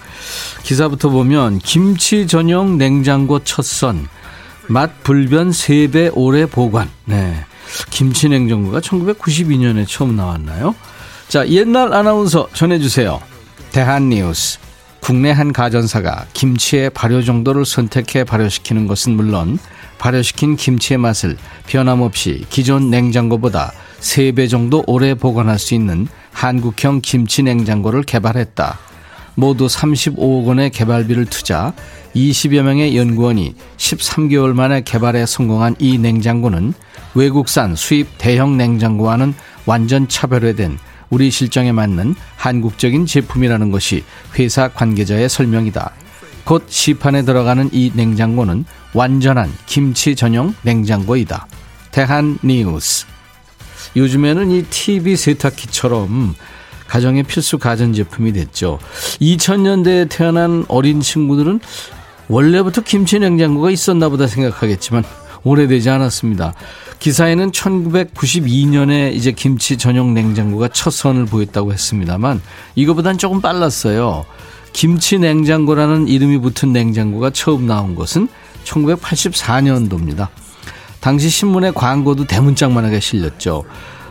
기사부터 0.63 1.11
보면 1.11 1.59
김치 1.59 2.27
전용 2.27 2.79
냉장고 2.79 3.45
첫선, 3.45 4.09
맛 4.67 5.03
불변 5.03 5.51
3배 5.51 6.11
오래 6.15 6.47
보관. 6.47 6.89
네. 7.05 7.45
김치 7.91 8.31
냉장고가 8.31 8.81
1992년에 8.81 9.87
처음 9.87 10.17
나왔나요? 10.17 10.75
자, 11.29 11.47
옛날 11.49 11.93
아나운서 11.93 12.49
전해 12.55 12.79
주세요. 12.79 13.21
대한 13.73 14.09
뉴스. 14.09 14.59
국내 15.05 15.31
한 15.31 15.53
가전사가 15.53 16.25
김치의 16.33 16.89
발효 16.89 17.23
정도를 17.23 17.67
선택해 17.67 18.25
발효시키는 18.25 18.87
것은 18.87 19.15
물론 19.15 19.59
발효시킨 19.99 20.57
김치의 20.57 20.97
맛을 20.97 21.37
변함없이 21.67 22.47
기존 22.49 22.89
냉장고보다 22.89 23.71
3배 24.01 24.49
정도 24.49 24.83
오래 24.87 25.13
보관할 25.13 25.59
수 25.59 25.75
있는 25.75 26.09
한국형 26.33 27.03
김치 27.03 27.43
냉장고를 27.43 28.03
개발했다. 28.05 28.79
모두 29.35 29.67
35억 29.67 30.47
원의 30.47 30.71
개발비를 30.71 31.27
투자 31.27 31.75
20여 32.17 32.63
명의 32.63 32.97
연구원이 32.97 33.57
13개월 33.77 34.55
만에 34.55 34.81
개발에 34.81 35.27
성공한 35.27 35.77
이 35.81 35.99
냉장고는 35.99 36.73
외국산 37.15 37.77
수입 37.77 38.09
대형 38.17 38.57
냉장고와는 38.57 39.35
완전 39.67 40.09
차별화된 40.09 40.79
우리 41.15 41.31
실정에 41.31 41.71
맞는 41.71 42.17
한국적인 42.35 43.07
제품이라는 43.07 43.71
것이 43.71 44.03
회사 44.37 44.67
관계자의 44.67 45.29
설명이다. 45.29 45.93
곧 46.43 46.65
시판에 46.67 47.23
들어가는 47.23 47.71
이 47.73 47.93
냉장고는 47.95 48.65
완전한 48.95 49.49
김치 49.65 50.17
전용 50.17 50.53
냉장고이다. 50.63 51.47
대한 51.93 52.37
뉴스. 52.43 53.07
요즘에는 53.95 54.51
이 54.51 54.65
TV 54.65 55.15
세탁기처럼 55.17 56.35
가정의 56.89 57.23
필수 57.23 57.59
가전제품이 57.59 58.33
됐죠. 58.33 58.81
2000년대에 59.21 60.09
태어난 60.11 60.65
어린 60.67 61.01
친구들은 61.01 61.61
원래부터 62.27 62.83
김치 62.83 63.21
냉장고가 63.21 63.71
있었나 63.71 64.09
보다 64.09 64.27
생각하겠지만 64.27 65.05
오래되지 65.45 65.91
않았습니다. 65.91 66.55
기사에는 67.05 67.51
1992년에 67.51 69.13
이제 69.13 69.31
김치 69.31 69.77
전용 69.77 70.15
냉장고가 70.15 70.69
첫 70.69 70.89
선을 70.89 71.27
보였다고 71.27 71.75
했습니다만 71.75 72.41
이거보단 72.77 73.19
조금 73.19 73.43
빨랐어요. 73.43 74.25
김치 74.73 75.19
냉장고라는 75.19 76.09
이름이 76.09 76.39
붙은 76.39 76.73
냉장고가 76.73 77.29
처음 77.29 77.67
나온 77.67 77.95
것은 77.95 78.29
1984년도입니다. 78.65 80.29
당시 81.01 81.29
신문에 81.29 81.73
광고도 81.73 82.25
대문짝만하게 82.25 83.01
실렸죠. 83.01 83.65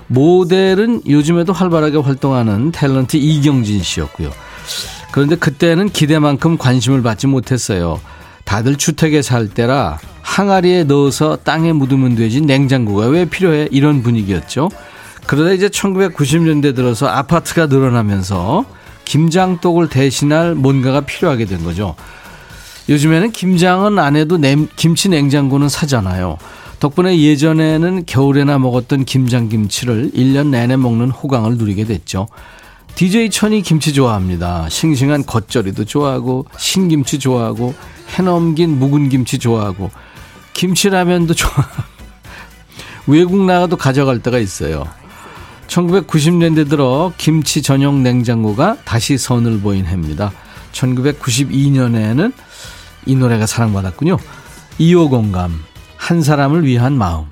모델은 0.05 1.01
요즘에도 1.07 1.51
활발하게 1.51 1.97
활동하는 1.97 2.71
탤런트 2.71 3.15
이경진 3.15 3.81
씨였고요. 3.81 4.29
그런데 5.11 5.35
그때는 5.35 5.89
기대만큼 5.89 6.59
관심을 6.59 7.01
받지 7.01 7.25
못했어요. 7.25 7.99
다들 8.45 8.75
주택에 8.75 9.23
살 9.23 9.47
때라 9.47 9.97
항아리에 10.23 10.85
넣어서 10.85 11.37
땅에 11.43 11.73
묻으면 11.73 12.15
되지 12.15 12.41
냉장고가 12.41 13.07
왜 13.07 13.25
필요해? 13.25 13.67
이런 13.71 14.01
분위기였죠. 14.01 14.69
그러다 15.27 15.51
이제 15.51 15.67
1990년대 15.67 16.75
들어서 16.75 17.07
아파트가 17.07 17.67
늘어나면서 17.67 18.65
김장독을 19.05 19.89
대신할 19.89 20.55
뭔가가 20.55 21.01
필요하게 21.01 21.45
된 21.45 21.63
거죠. 21.63 21.95
요즘에는 22.89 23.31
김장은 23.31 23.99
안 23.99 24.15
해도 24.15 24.37
냉, 24.37 24.67
김치 24.75 25.09
냉장고는 25.09 25.69
사잖아요. 25.69 26.37
덕분에 26.79 27.17
예전에는 27.17 28.03
겨울에나 28.05 28.59
먹었던 28.59 29.05
김장김치를 29.05 30.11
1년 30.11 30.47
내내 30.47 30.75
먹는 30.75 31.11
호강을 31.11 31.57
누리게 31.57 31.85
됐죠. 31.85 32.27
DJ 32.95 33.29
천이 33.29 33.61
김치 33.61 33.93
좋아합니다. 33.93 34.67
싱싱한 34.69 35.25
겉절이도 35.25 35.85
좋아하고 35.85 36.45
신김치 36.57 37.19
좋아하고 37.19 37.73
해넘긴 38.15 38.79
묵은 38.79 39.09
김치 39.09 39.39
좋아하고 39.39 39.89
김치라면도 40.53 41.33
좋아. 41.33 41.51
외국 43.07 43.43
나가도 43.43 43.77
가져갈 43.77 44.19
때가 44.19 44.37
있어요. 44.39 44.87
1990년대 45.67 46.69
들어 46.69 47.11
김치 47.17 47.61
전용 47.61 48.03
냉장고가 48.03 48.77
다시 48.85 49.17
선을 49.17 49.59
보인 49.59 49.85
해입니다. 49.85 50.31
1992년에는 50.71 52.33
이 53.05 53.15
노래가 53.15 53.45
사랑받았군요. 53.45 54.17
2호 54.79 55.09
공감, 55.09 55.63
한 55.97 56.21
사람을 56.21 56.65
위한 56.65 56.93
마음. 56.93 57.25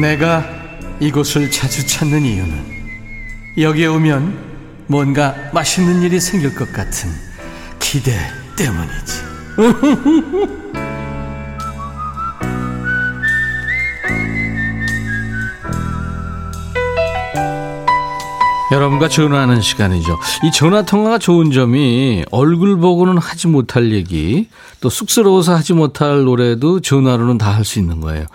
내가 0.00 0.44
이곳을 0.98 1.50
자주 1.50 1.86
찾는 1.86 2.24
이유는 2.24 2.80
여기에 3.58 3.86
오면 3.86 4.50
뭔가 4.86 5.34
맛있는 5.52 6.02
일이 6.02 6.18
생길 6.18 6.54
것 6.54 6.72
같은 6.72 7.10
기대 7.78 8.12
때문이지. 8.56 9.30
여러분과 18.72 19.08
전화하는 19.08 19.60
시간이죠. 19.60 20.16
이 20.44 20.52
전화 20.52 20.82
통화가 20.82 21.18
좋은 21.18 21.50
점이 21.50 22.24
얼굴 22.30 22.78
보고는 22.78 23.18
하지 23.18 23.48
못할 23.48 23.90
얘기, 23.90 24.48
또 24.80 24.88
쑥스러워서 24.88 25.54
하지 25.56 25.72
못할 25.72 26.22
노래도 26.22 26.80
전화로는 26.80 27.36
다 27.38 27.50
할 27.50 27.64
수 27.64 27.78
있는 27.80 28.00
거예요. 28.00 28.26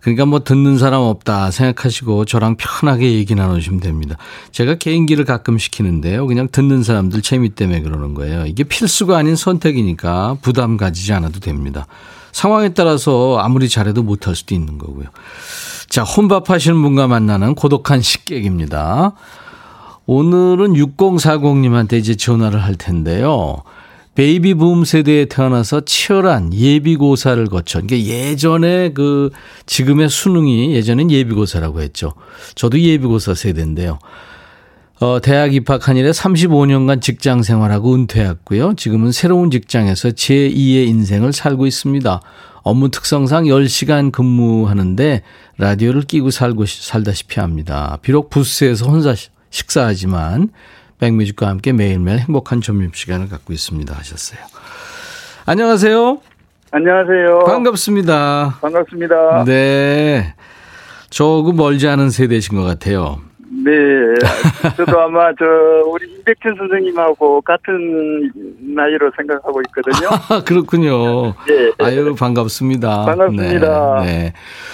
그러니까 0.00 0.26
뭐 0.26 0.40
듣는 0.40 0.78
사람 0.78 1.02
없다 1.02 1.50
생각하시고 1.50 2.24
저랑 2.24 2.56
편하게 2.56 3.14
얘기 3.14 3.34
나누시면 3.34 3.80
됩니다. 3.80 4.16
제가 4.52 4.76
개인기를 4.76 5.24
가끔 5.24 5.58
시키는데요. 5.58 6.26
그냥 6.26 6.48
듣는 6.50 6.82
사람들 6.82 7.22
재미 7.22 7.50
때문에 7.50 7.82
그러는 7.82 8.14
거예요. 8.14 8.46
이게 8.46 8.64
필수가 8.64 9.16
아닌 9.16 9.36
선택이니까 9.36 10.38
부담 10.40 10.76
가지지 10.76 11.12
않아도 11.12 11.40
됩니다. 11.40 11.86
상황에 12.32 12.70
따라서 12.70 13.38
아무리 13.38 13.68
잘해도 13.68 14.02
못할 14.02 14.36
수도 14.36 14.54
있는 14.54 14.78
거고요. 14.78 15.06
자, 15.88 16.02
혼밥 16.02 16.50
하시는 16.50 16.80
분과 16.80 17.08
만나는 17.08 17.54
고독한 17.54 18.00
식객입니다. 18.00 19.12
오늘은 20.06 20.74
6040님한테 20.74 21.94
이제 21.94 22.14
전화를 22.14 22.62
할 22.62 22.76
텐데요. 22.76 23.62
베이비 24.18 24.54
붐 24.54 24.84
세대에 24.84 25.26
태어나서 25.26 25.82
치열한 25.82 26.52
예비고사를 26.52 27.46
거쳐. 27.46 27.78
이게 27.78 28.04
예전에 28.04 28.88
그 28.92 29.30
지금의 29.66 30.08
수능이 30.08 30.74
예전엔 30.74 31.12
예비고사라고 31.12 31.80
했죠. 31.82 32.14
저도 32.56 32.80
예비고사 32.80 33.34
세대인데요. 33.34 34.00
어, 34.98 35.20
대학 35.20 35.54
입학한 35.54 35.96
이래 35.96 36.10
35년간 36.10 37.00
직장 37.00 37.44
생활하고 37.44 37.94
은퇴했고요. 37.94 38.74
지금은 38.74 39.12
새로운 39.12 39.52
직장에서 39.52 40.08
제2의 40.08 40.88
인생을 40.88 41.32
살고 41.32 41.68
있습니다. 41.68 42.20
업무 42.64 42.90
특성상 42.90 43.44
10시간 43.44 44.10
근무하는데 44.10 45.22
라디오를 45.58 46.02
끼고 46.02 46.32
살고 46.32 46.66
살다시피 46.66 47.38
합니다. 47.38 48.00
비록 48.02 48.30
부스에서 48.30 48.86
혼자 48.86 49.14
식사하지만 49.50 50.50
백뮤직과 51.00 51.48
함께 51.48 51.72
매일매일 51.72 52.18
행복한 52.18 52.60
점심시간을 52.60 53.28
갖고 53.28 53.52
있습니다 53.52 53.94
하셨어요. 53.94 54.40
안녕하세요. 55.46 56.18
안녕하세요. 56.70 57.38
반갑습니다. 57.46 58.58
반갑습니다. 58.60 59.44
네. 59.44 60.34
조금 61.08 61.56
멀지 61.56 61.88
않은 61.88 62.10
세대신 62.10 62.56
것 62.56 62.64
같아요. 62.64 63.20
네. 63.64 63.72
저도 64.76 65.00
아마 65.00 65.30
저 65.38 65.44
우리 65.90 66.06
이백천 66.20 66.54
선생님하고 66.56 67.40
같은 67.40 68.30
나이로 68.74 69.10
생각하고 69.16 69.62
있거든요. 69.68 70.10
아, 70.28 70.42
그렇군요. 70.44 71.34
네. 71.46 71.72
아유, 71.78 72.14
반갑습니다. 72.14 73.06
반갑습니다. 73.06 74.02
네. 74.04 74.32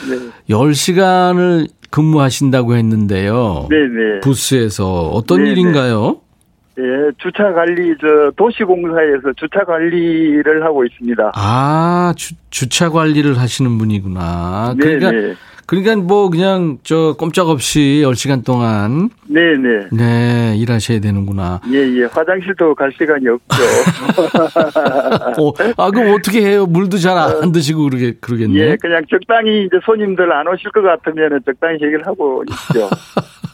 네. 0.09 0.17
네. 0.17 0.31
10시간을 0.51 1.69
근무하신다고 1.95 2.75
했는데요. 2.75 3.69
네네. 3.71 4.21
부스에서 4.21 5.11
어떤 5.11 5.39
네네. 5.39 5.51
일인가요? 5.53 6.21
예, 6.77 6.83
주차 7.19 7.53
관리, 7.53 7.95
저, 8.01 8.33
도시공사에서 8.37 9.33
주차 9.37 9.65
관리를 9.65 10.65
하고 10.65 10.85
있습니다. 10.85 11.31
아, 11.37 12.13
주, 12.17 12.35
주차 12.51 12.91
관리를 12.91 13.39
하시는 13.39 13.79
분이구나. 13.79 14.75
그러니까, 14.77 15.13
네네. 15.13 15.35
그러니까 15.67 15.97
뭐 15.97 16.29
그냥 16.31 16.79
저 16.83 17.15
꼼짝없이 17.19 18.03
10시간 18.05 18.45
동안 18.45 19.11
네네. 19.27 19.89
네, 19.93 20.55
일하셔야 20.57 21.01
되는구나. 21.01 21.61
예, 21.73 21.79
예. 21.79 22.05
화장실도 22.05 22.75
갈 22.75 22.93
시간이 22.93 23.27
없죠. 23.29 23.63
어, 25.43 25.53
아, 25.77 25.91
그럼 25.91 26.15
어떻게 26.15 26.43
해요? 26.43 26.67
물도 26.67 26.99
잘안 26.99 27.31
어, 27.49 27.53
드시고 27.53 27.85
그러게 27.85 28.13
그러겠네. 28.21 28.59
예, 28.59 28.77
그냥 28.81 29.03
적당히 29.11 29.65
이제 29.65 29.79
손님들 29.85 30.31
안 30.33 30.47
오실 30.49 30.71
것 30.71 30.83
같으면 30.83 31.41
적당히 31.45 31.75
얘기를 31.75 32.07
하고 32.07 32.45
있죠. 32.49 32.91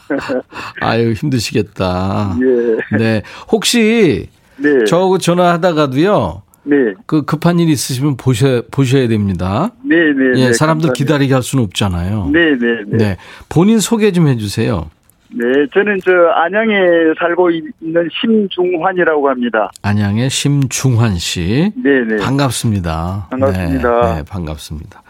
아유, 0.81 1.13
힘드시겠다. 1.13 2.37
예. 2.41 2.97
네. 2.97 3.21
혹시 3.51 4.27
네. 4.57 4.83
저하고 4.85 5.17
전화하다가도요. 5.17 6.43
네. 6.63 6.93
그 7.05 7.23
급한 7.23 7.59
일 7.59 7.69
있으시면 7.69 8.17
보셔 8.17 8.63
보셔야 8.71 9.07
됩니다. 9.07 9.71
네, 9.83 9.95
네. 9.95 10.39
예, 10.41 10.47
네, 10.47 10.53
사람들 10.53 10.89
감사합니다. 10.89 10.93
기다리게 10.93 11.33
할 11.33 11.43
수는 11.43 11.63
없잖아요. 11.65 12.29
네, 12.31 12.51
네, 12.57 12.67
네. 12.87 12.97
네. 12.97 13.17
본인 13.49 13.79
소개 13.79 14.11
좀 14.11 14.27
해주세요. 14.27 14.89
네, 15.33 15.45
저는 15.73 15.99
저 16.03 16.11
안양에 16.11 16.75
살고 17.17 17.51
있는 17.51 18.09
심중환이라고 18.19 19.29
합니다. 19.29 19.71
안양의 19.81 20.29
심중환 20.29 21.17
씨. 21.17 21.71
네, 21.75 22.01
네. 22.05 22.17
반갑습니다. 22.17 23.27
반갑습니다. 23.31 24.01
네, 24.01 24.15
네, 24.15 24.23
반갑습니다. 24.27 25.03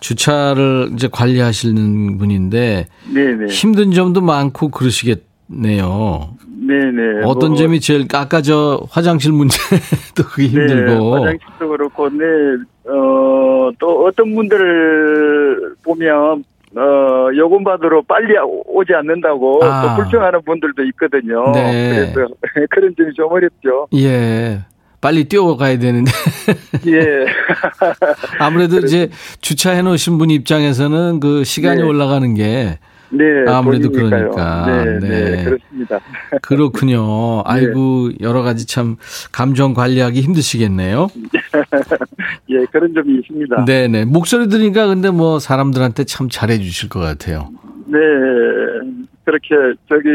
주차를 0.00 0.90
이제 0.94 1.08
관리하시는 1.10 2.18
분인데 2.18 2.86
네, 3.14 3.34
네. 3.34 3.46
힘든 3.46 3.92
점도 3.92 4.20
많고 4.20 4.68
그러시겠네요. 4.68 6.36
네네. 6.56 7.24
어떤 7.24 7.50
뭐, 7.50 7.58
점이 7.58 7.80
제일 7.80 8.06
아까 8.12 8.40
저 8.40 8.80
화장실 8.90 9.32
문제도 9.32 9.58
그게 10.30 10.48
힘들고. 10.48 11.16
네, 11.16 11.24
화장실도 11.24 11.68
그렇고, 11.68 12.08
네, 12.10 12.24
어, 12.86 13.70
또 13.78 14.06
어떤 14.06 14.34
분들을 14.34 15.74
보면 15.82 16.44
어, 16.76 17.28
요금 17.36 17.62
받으러 17.62 18.02
빨리 18.02 18.34
오지 18.66 18.92
않는다고 18.94 19.64
아. 19.64 19.96
또 19.96 20.02
불평하는 20.02 20.42
분들도 20.42 20.82
있거든요. 20.86 21.52
네. 21.52 22.12
그래서 22.12 22.34
그런 22.70 22.94
점이 22.96 23.14
좀 23.14 23.30
어렵죠. 23.30 23.86
예. 23.94 24.60
빨리 25.00 25.24
뛰어가야 25.24 25.78
되는데. 25.78 26.10
예. 26.88 27.26
아무래도 28.40 28.78
이제 28.78 29.10
주차해 29.40 29.82
놓으신 29.82 30.18
분 30.18 30.30
입장에서는 30.30 31.20
그 31.20 31.44
시간이 31.44 31.82
네. 31.82 31.86
올라가는 31.86 32.34
게 32.34 32.78
네, 33.16 33.50
아무래도 33.50 33.90
돈이니까요. 33.90 34.30
그러니까. 34.30 34.66
네, 34.66 34.98
네, 34.98 35.30
네, 35.36 35.44
그렇습니다. 35.44 36.00
그렇군요. 36.42 37.42
아이고 37.46 38.10
네. 38.10 38.16
여러 38.20 38.42
가지 38.42 38.66
참 38.66 38.96
감정 39.32 39.74
관리하기 39.74 40.20
힘드시겠네요. 40.20 41.08
예, 42.50 42.64
그런 42.72 42.92
점이 42.94 43.18
있습니다. 43.20 43.64
네, 43.66 43.88
네. 43.88 44.04
목소리 44.04 44.48
들으니까 44.48 44.86
근데 44.86 45.10
뭐 45.10 45.38
사람들한테 45.38 46.04
참 46.04 46.28
잘해 46.28 46.58
주실 46.58 46.88
것 46.88 47.00
같아요. 47.00 47.50
네. 47.86 47.98
그렇게 49.24 49.54
저기 49.88 50.08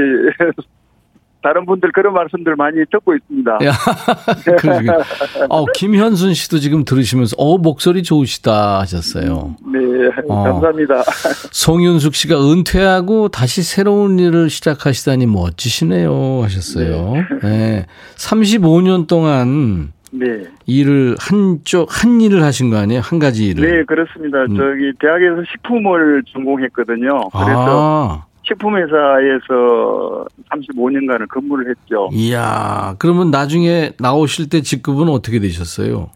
다른 1.41 1.65
분들 1.65 1.91
그런 1.93 2.13
말씀들 2.13 2.56
많이 2.56 2.78
듣고 2.91 3.15
있습니다. 3.15 3.60
어, 5.49 5.65
김현순 5.73 6.34
씨도 6.34 6.60
지금 6.60 6.84
들으시면서 6.84 7.36
어 7.38 7.58
목소리 7.58 8.04
좋으시다 8.04 8.80
하셨어요. 8.80 9.56
네, 9.71 9.80
어. 10.28 10.43
감사합니다. 10.43 11.04
송윤숙 11.52 12.15
씨가 12.15 12.36
은퇴하고 12.52 13.30
다시 13.30 13.63
새로운 13.63 14.19
일을 14.19 14.49
시작하시다니 14.49 15.28
멋지시네요 15.28 16.41
하셨어요. 16.43 17.13
네. 17.41 17.49
네. 17.49 17.86
35년 18.17 19.08
동안 19.08 19.93
네. 20.12 20.25
일을 20.65 21.15
한쪽 21.19 21.88
한 21.89 22.19
일을 22.21 22.43
하신 22.43 22.69
거 22.69 22.78
아니에요? 22.78 23.02
한 23.04 23.19
가지 23.19 23.47
일을. 23.47 23.69
네, 23.69 23.84
그렇습니다. 23.86 24.39
음. 24.43 24.58
저기 24.58 24.91
대학에서 24.99 25.43
식품을 25.52 26.23
전공했거든요. 26.34 27.30
그래서 27.32 28.25
아. 28.25 28.29
식품회사에서 28.50 30.26
35년간을 30.52 31.28
근무를 31.30 31.70
했죠. 31.70 32.10
이야, 32.12 32.96
그러면 33.00 33.32
나중에 33.32 33.92
나오실 34.00 34.50
때 34.50 34.62
직급은 34.62 35.08
어떻게 35.10 35.40
되셨어요? 35.40 36.10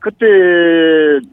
그때 0.00 0.26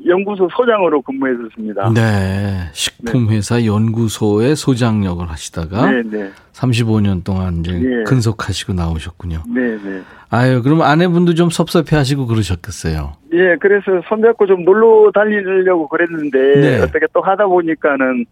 연구소 0.05 0.49
소장으로 0.55 1.01
근무했었습니다. 1.01 1.93
네. 1.93 2.69
식품회사 2.73 3.65
연구소의 3.65 4.55
소장 4.55 5.05
역을 5.05 5.29
하시다가 5.29 5.89
네, 5.89 6.01
네. 6.03 6.29
35년 6.57 7.23
동안 7.23 7.59
이제 7.59 7.71
네. 7.73 8.03
근속하시고 8.03 8.73
나오셨군요. 8.73 9.43
네, 9.47 9.61
네. 9.77 10.01
아유, 10.29 10.61
그럼 10.61 10.81
아내분도 10.81 11.35
좀 11.35 11.49
섭섭해 11.49 11.95
하시고 11.95 12.25
그러셨겠어요. 12.27 13.13
예, 13.33 13.55
그래서 13.59 14.01
손잡고 14.09 14.47
좀 14.47 14.65
놀러 14.65 15.11
다니려고 15.13 15.87
그랬는데 15.87 16.37
네. 16.59 16.81
어떻게 16.81 17.05
또 17.13 17.21
하다 17.21 17.45
보니까는 17.45 18.25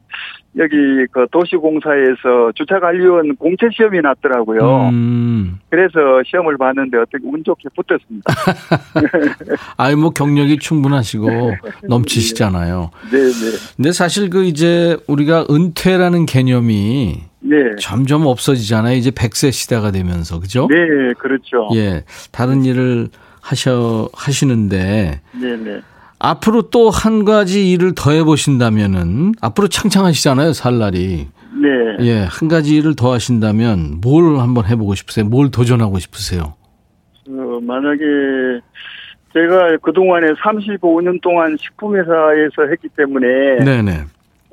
여기 0.57 0.75
그 1.11 1.27
도시공사에서 1.31 2.51
주차 2.55 2.79
관리원 2.79 3.35
공채 3.35 3.67
시험이 3.71 4.01
났더라고요. 4.01 4.89
음. 4.89 5.59
그래서 5.69 6.23
시험을 6.25 6.57
봤는데 6.57 6.97
어떻게 6.97 7.19
운 7.23 7.43
좋게 7.43 7.69
붙었습니다. 7.75 8.33
아유, 9.77 9.97
뭐 9.97 10.09
경력이 10.11 10.59
충분하시고 10.59 11.27
넘치시잖아요. 11.87 12.89
네, 13.11 13.17
네. 13.17 13.57
근데 13.75 13.91
사실 13.91 14.29
그 14.29 14.43
이제 14.45 14.97
우리가 15.07 15.45
은퇴라는 15.49 16.25
개념이 16.25 17.34
네. 17.47 17.75
점점 17.79 18.25
없어지잖아요. 18.25 18.95
이제 18.97 19.11
100세 19.11 19.51
시대가 19.51 19.91
되면서. 19.91 20.39
그죠? 20.39 20.67
네, 20.69 21.13
그렇죠. 21.19 21.69
예. 21.75 22.03
다른 22.31 22.65
일을 22.65 23.09
하셔, 23.41 24.09
하시는데 24.13 25.21
네, 25.39 25.55
네. 25.57 25.79
앞으로 26.17 26.69
또 26.71 26.89
한 26.89 27.23
가지 27.25 27.71
일을 27.71 27.93
더 27.95 28.11
해보신다면은 28.11 29.33
앞으로 29.41 29.67
창창하시잖아요. 29.67 30.53
살 30.53 30.79
날이. 30.79 31.27
네. 31.61 31.69
예. 32.01 32.25
한 32.29 32.47
가지 32.49 32.75
일을 32.75 32.95
더 32.95 33.13
하신다면 33.13 33.99
뭘 34.01 34.39
한번 34.39 34.65
해보고 34.65 34.95
싶으세요? 34.95 35.25
뭘 35.25 35.51
도전하고 35.51 35.99
싶으세요? 35.99 36.55
어, 37.29 37.59
만약에 37.61 38.01
제가 39.33 39.77
그동안에 39.83 40.27
35년 40.33 41.21
동안 41.21 41.55
식품회사에서 41.59 42.69
했기 42.71 42.87
때문에 42.95 43.63
네네. 43.63 44.05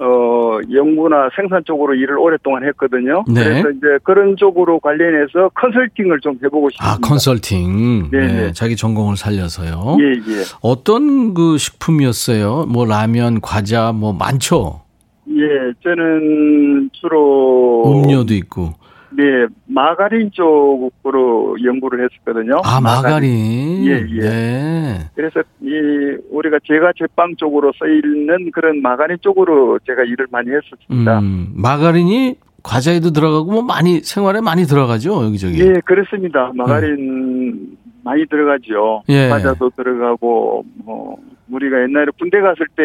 어, 0.03 0.59
연구나 0.73 1.29
생산 1.37 1.63
쪽으로 1.65 1.95
일을 1.95 2.19
오랫동안 2.19 2.65
했거든요. 2.65 3.25
네. 3.29 3.45
그래서 3.45 3.71
이제 3.71 3.87
그런 4.03 4.37
쪽으로 4.37 4.81
관련해서 4.81 5.51
컨설팅을 5.55 6.21
좀 6.21 6.39
해보고 6.43 6.71
싶습니다. 6.71 6.95
아, 6.95 6.99
컨설팅. 7.01 8.11
네네. 8.11 8.33
네, 8.33 8.53
자기 8.53 8.75
전공을 8.75 9.17
살려서요. 9.17 9.97
예, 10.01 10.05
예. 10.11 10.43
어떤 10.61 11.35
그 11.35 11.57
식품이었어요? 11.57 12.67
뭐 12.69 12.85
라면, 12.85 13.41
과자, 13.41 13.93
뭐 13.93 14.13
많죠. 14.13 14.81
예, 15.29 15.73
저는 15.85 16.91
주로 16.93 17.85
음료도 17.87 18.35
있고. 18.35 18.75
네, 19.15 19.47
마가린 19.67 20.31
쪽으로 20.33 21.57
연구를 21.63 22.05
했었거든요. 22.05 22.63
아, 22.65 22.81
마가린. 22.81 23.87
예, 23.87 24.07
예. 24.11 24.21
네. 24.21 24.99
그래서 25.15 25.41
이 25.61 26.17
우리가 26.31 26.59
제과 26.67 26.93
제빵 26.99 27.37
쪽으로 27.37 27.73
쓰이는 27.79 28.51
그런 28.53 28.81
마가린 28.81 29.19
쪽으로 29.21 29.79
제가 29.87 30.03
일을 30.05 30.27
많이 30.31 30.51
했었습니다. 30.51 31.19
음, 31.21 31.53
마가린이 31.55 32.37
과자에도 32.63 33.11
들어가고 33.11 33.51
뭐 33.51 33.63
많이 33.63 34.01
생활에 34.01 34.41
많이 34.41 34.65
들어가죠 34.65 35.25
여기저기. 35.25 35.61
예, 35.61 35.81
그렇습니다. 35.85 36.51
마가린 36.55 37.77
많이 38.05 38.27
들어가죠. 38.27 39.03
예. 39.09 39.29
과자도 39.29 39.71
들어가고 39.71 40.65
뭐 40.85 41.17
우리가 41.51 41.83
옛날에 41.83 42.07
군대 42.19 42.41
갔을 42.41 42.67
때 42.77 42.83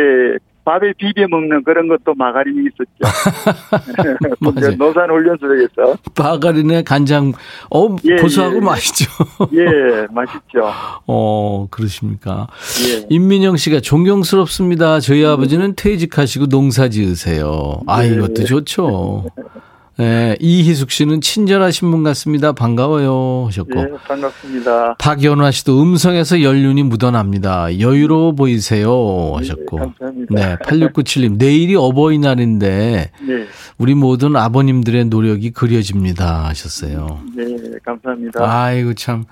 밥에 0.68 0.92
비벼 0.98 1.30
먹는 1.30 1.64
그런 1.64 1.88
것도 1.88 2.14
마가린이 2.16 2.68
있었죠. 2.68 3.00
맞아요. 4.42 4.76
노산 4.76 5.10
훈련소에서 5.10 5.98
마가린에 6.18 6.84
간장, 6.84 7.32
어 7.74 7.96
예, 8.04 8.18
고소하고 8.18 8.56
예, 8.56 8.58
예. 8.58 8.62
맛있죠. 8.66 9.06
예, 9.54 10.08
맛있죠. 10.12 10.70
어 11.08 11.68
그러십니까? 11.72 12.48
예. 12.86 13.06
임민영 13.10 13.56
씨가 13.56 13.80
존경스럽습니다. 13.80 15.00
저희 15.00 15.24
아버지는 15.24 15.74
퇴직하시고 15.74 16.48
농사 16.48 16.90
지으세요. 16.90 17.80
아 17.88 18.02
네. 18.02 18.10
이것도 18.10 18.44
좋죠. 18.44 19.24
네, 19.98 20.38
이희숙 20.40 20.92
씨는 20.92 21.22
친절하신 21.22 21.90
분 21.90 22.04
같습니다. 22.04 22.52
반가워요 22.52 23.48
하셨고. 23.48 23.80
예, 23.80 23.88
반갑습니다. 24.08 24.96
박연화 25.00 25.50
씨도 25.50 25.82
음성에서 25.82 26.44
연륜이 26.44 26.84
묻어납니다. 26.84 27.80
여유로워 27.80 28.34
보이세요 28.34 29.34
하셨고. 29.36 29.78
예, 29.78 29.82
감사합니다. 29.82 30.36
네, 30.36 30.56
8697님. 30.58 31.38
내일이 31.38 31.76
어버이날인데 31.76 33.12
네, 33.22 33.46
우리 33.80 33.96
모든 33.96 34.36
아버님들의 34.36 35.06
노력이 35.06 35.50
그려집니다 35.52 36.46
하셨어요. 36.46 37.22
네, 37.36 37.46
감사합니다. 37.84 38.40
아이고 38.44 38.94
참. 38.94 39.26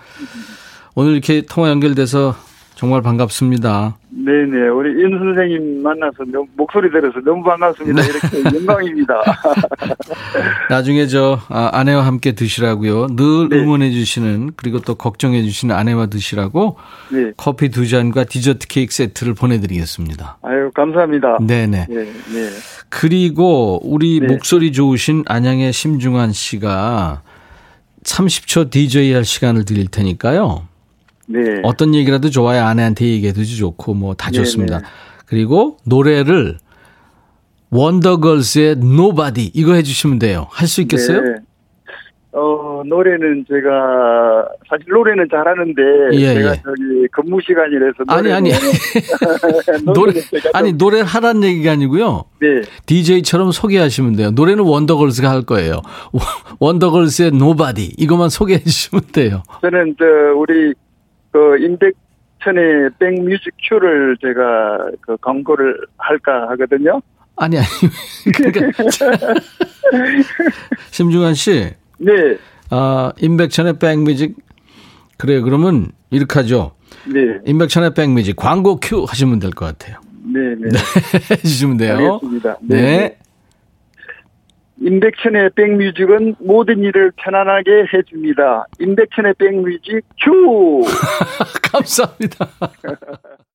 오늘 0.95 1.12
이렇게 1.12 1.41
통화 1.41 1.69
연결돼서 1.69 2.36
정말 2.73 3.04
반갑습니다. 3.04 3.97
네네, 4.17 4.69
우리 4.69 5.04
인 5.04 5.17
선생님 5.19 5.84
만나서 5.84 6.23
너무, 6.32 6.47
목소리 6.56 6.89
들어서 6.89 7.19
너무 7.19 7.43
반갑습니다. 7.43 8.01
네. 8.01 8.08
이렇게 8.08 8.58
영광입니다. 8.58 9.13
나중에 10.69 11.06
저 11.08 11.38
아, 11.49 11.71
아내와 11.73 12.06
함께 12.06 12.32
드시라고요. 12.32 13.08
늘 13.08 13.49
네. 13.49 13.58
응원해 13.58 13.91
주시는 13.91 14.54
그리고 14.56 14.80
또 14.80 14.95
걱정해 14.95 15.43
주시는 15.43 15.75
아내와 15.75 16.06
드시라고 16.06 16.78
네, 17.12 17.34
커피 17.36 17.67
두 17.67 17.88
잔과 17.88 18.23
디저트 18.23 18.67
케이크 18.67 18.93
세트를 18.93 19.34
보내드리겠습니다. 19.34 20.38
아유, 20.43 20.71
감사합니다. 20.73 21.39
네네. 21.45 21.88
네, 21.89 21.95
네. 21.95 22.49
그리고 22.88 23.82
우리 23.84 24.21
네. 24.21 24.28
목소리 24.28 24.71
좋으신 24.71 25.25
안양의 25.28 25.73
심중환 25.73 26.32
씨가 26.32 27.21
30초 28.04 28.71
DJ 28.71 29.12
할 29.12 29.25
시간을 29.25 29.65
드릴 29.65 29.88
테니까요. 29.88 30.67
네. 31.27 31.59
어떤 31.63 31.95
얘기라도 31.95 32.29
좋아요. 32.29 32.63
아내한테 32.63 33.05
얘기해도 33.05 33.43
좋고 33.43 33.93
뭐다 33.93 34.29
네, 34.31 34.38
좋습니다. 34.38 34.79
네. 34.79 34.85
그리고 35.25 35.77
노래를 35.85 36.57
원더걸스의 37.71 38.71
Nobody 38.77 39.51
이거 39.53 39.73
해주시면 39.73 40.19
돼요. 40.19 40.47
할 40.51 40.67
수 40.67 40.81
있겠어요? 40.81 41.21
네. 41.21 41.35
어, 42.38 42.83
노래는 42.85 43.45
제가, 43.47 43.69
사실 44.69 44.85
노래는 44.89 45.29
잘하는데, 45.31 45.81
예, 46.19 46.33
제가 46.33 46.51
예. 46.51 46.61
저기 46.65 47.07
근무 47.13 47.39
시간이라서. 47.41 48.03
아니 48.07 48.29
아니 48.33 48.51
노래 49.95 50.11
아니 50.53 50.71
좀- 50.71 50.77
노래를 50.77 51.05
하라는 51.05 51.43
얘기가 51.45 51.71
아니고요. 51.71 52.25
네. 52.41 52.61
DJ처럼 52.88 53.53
소개하시면 53.53 54.17
돼요. 54.17 54.31
노래는 54.31 54.65
원더걸스가 54.65 55.29
할 55.31 55.43
거예요. 55.43 55.81
원더걸스의 56.59 57.29
Nobody 57.29 57.93
이것만 57.97 58.27
소개해 58.27 58.59
주시면 58.59 59.03
돼요. 59.13 59.43
저는 59.61 59.95
저, 59.97 60.03
우리, 60.38 60.73
그, 61.35 61.57
임백천의 61.57 62.91
백뮤직 62.97 63.53
큐를 63.67 64.15
제가 64.21 64.89
그 65.01 65.17
광고를 65.17 65.85
할까 65.97 66.47
하거든요. 66.51 67.01
아니 67.35 67.57
아니 67.57 67.67
그러니까 68.33 68.71
심중환 70.91 71.33
씨, 71.33 71.73
네. 71.97 72.37
아 72.69 73.11
임백천의 73.19 73.79
백뮤직 73.79 74.37
그래 75.17 75.35
요 75.35 75.43
그러면 75.43 75.91
이렇게 76.09 76.39
하죠. 76.39 76.71
네. 77.03 77.19
임백천의 77.45 77.93
백뮤직 77.93 78.37
광고 78.37 78.79
큐 78.79 79.03
하시면 79.03 79.39
될 79.39 79.51
것 79.51 79.65
같아요. 79.65 79.99
네. 80.23 80.55
네. 80.57 80.69
해주시면 81.35 81.75
돼요. 81.75 82.13
알겠습니다. 82.13 82.57
네. 82.61 82.81
네. 82.81 83.17
임백천의 84.81 85.51
백뮤직은 85.55 86.35
모든 86.39 86.79
일을 86.79 87.11
편안하게 87.15 87.88
해줍니다. 87.93 88.65
임백천의 88.79 89.35
백뮤직 89.38 90.01
큐! 90.21 90.83
감사합니다. 91.71 92.49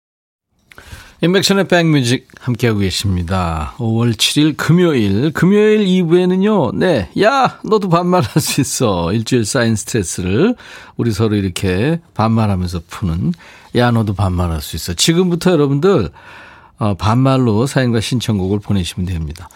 인백션의 1.23 1.69
백뮤직 1.69 2.29
함께하고 2.41 2.79
계십니다. 2.79 3.75
5월 3.77 4.13
7일 4.15 4.57
금요일, 4.57 5.33
금요일 5.35 5.81
2부에는요, 5.81 6.75
네, 6.77 7.11
야, 7.21 7.61
너도 7.63 7.91
반말할 7.91 8.41
수 8.41 8.63
있어. 8.63 9.13
일주일 9.13 9.45
쌓인 9.45 9.77
스트레스를 9.77 10.55
우리 10.97 11.11
서로 11.11 11.37
이렇게 11.37 12.01
반말하면서 12.15 12.81
푸는, 12.89 13.35
야, 13.77 13.91
너도 13.91 14.15
반말할 14.15 14.63
수 14.63 14.77
있어. 14.77 14.95
지금부터 14.95 15.51
여러분들, 15.51 16.09
어, 16.79 16.95
반말로 16.95 17.67
사연과 17.67 18.01
신청곡을 18.01 18.61
보내시면 18.61 19.07
됩니다. 19.07 19.51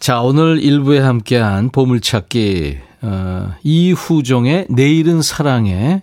자, 0.00 0.22
오늘 0.22 0.58
1부에 0.60 1.00
함께한 1.00 1.68
보물찾기, 1.68 2.78
어, 3.02 3.52
이후종의 3.62 4.68
내일은 4.70 5.20
사랑해, 5.20 6.02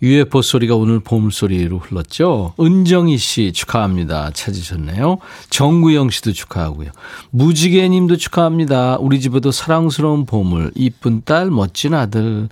UFO 0.00 0.40
소리가 0.40 0.74
오늘 0.74 0.98
보물소리로 1.00 1.78
흘렀죠. 1.78 2.54
은정희 2.58 3.18
씨 3.18 3.52
축하합니다. 3.52 4.30
찾으셨네요. 4.32 5.18
정구영 5.50 6.08
씨도 6.08 6.32
축하하고요. 6.32 6.90
무지개 7.30 7.86
님도 7.86 8.16
축하합니다. 8.16 8.96
우리 8.98 9.20
집에도 9.20 9.52
사랑스러운 9.52 10.24
보물, 10.24 10.72
이쁜 10.74 11.20
딸, 11.26 11.50
멋진 11.50 11.92
아들. 11.92 12.48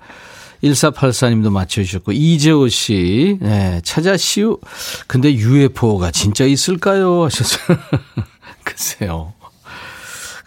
1484님도 0.63 1.51
맞춰주셨고, 1.51 2.13
이재호 2.13 2.69
씨, 2.69 3.39
네, 3.41 3.81
찾아시우. 3.83 4.59
근데 5.07 5.33
UFO가 5.33 6.11
진짜 6.11 6.45
있을까요? 6.45 7.25
하셨어요. 7.25 7.79
글쎄요. 8.63 9.36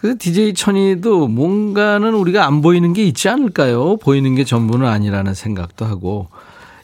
그래서 0.00 0.16
DJ 0.18 0.54
천이도 0.54 1.28
뭔가는 1.28 2.14
우리가 2.14 2.46
안 2.46 2.62
보이는 2.62 2.92
게 2.94 3.04
있지 3.04 3.28
않을까요? 3.28 3.98
보이는 3.98 4.34
게 4.34 4.44
전부는 4.44 4.86
아니라는 4.86 5.34
생각도 5.34 5.84
하고, 5.84 6.28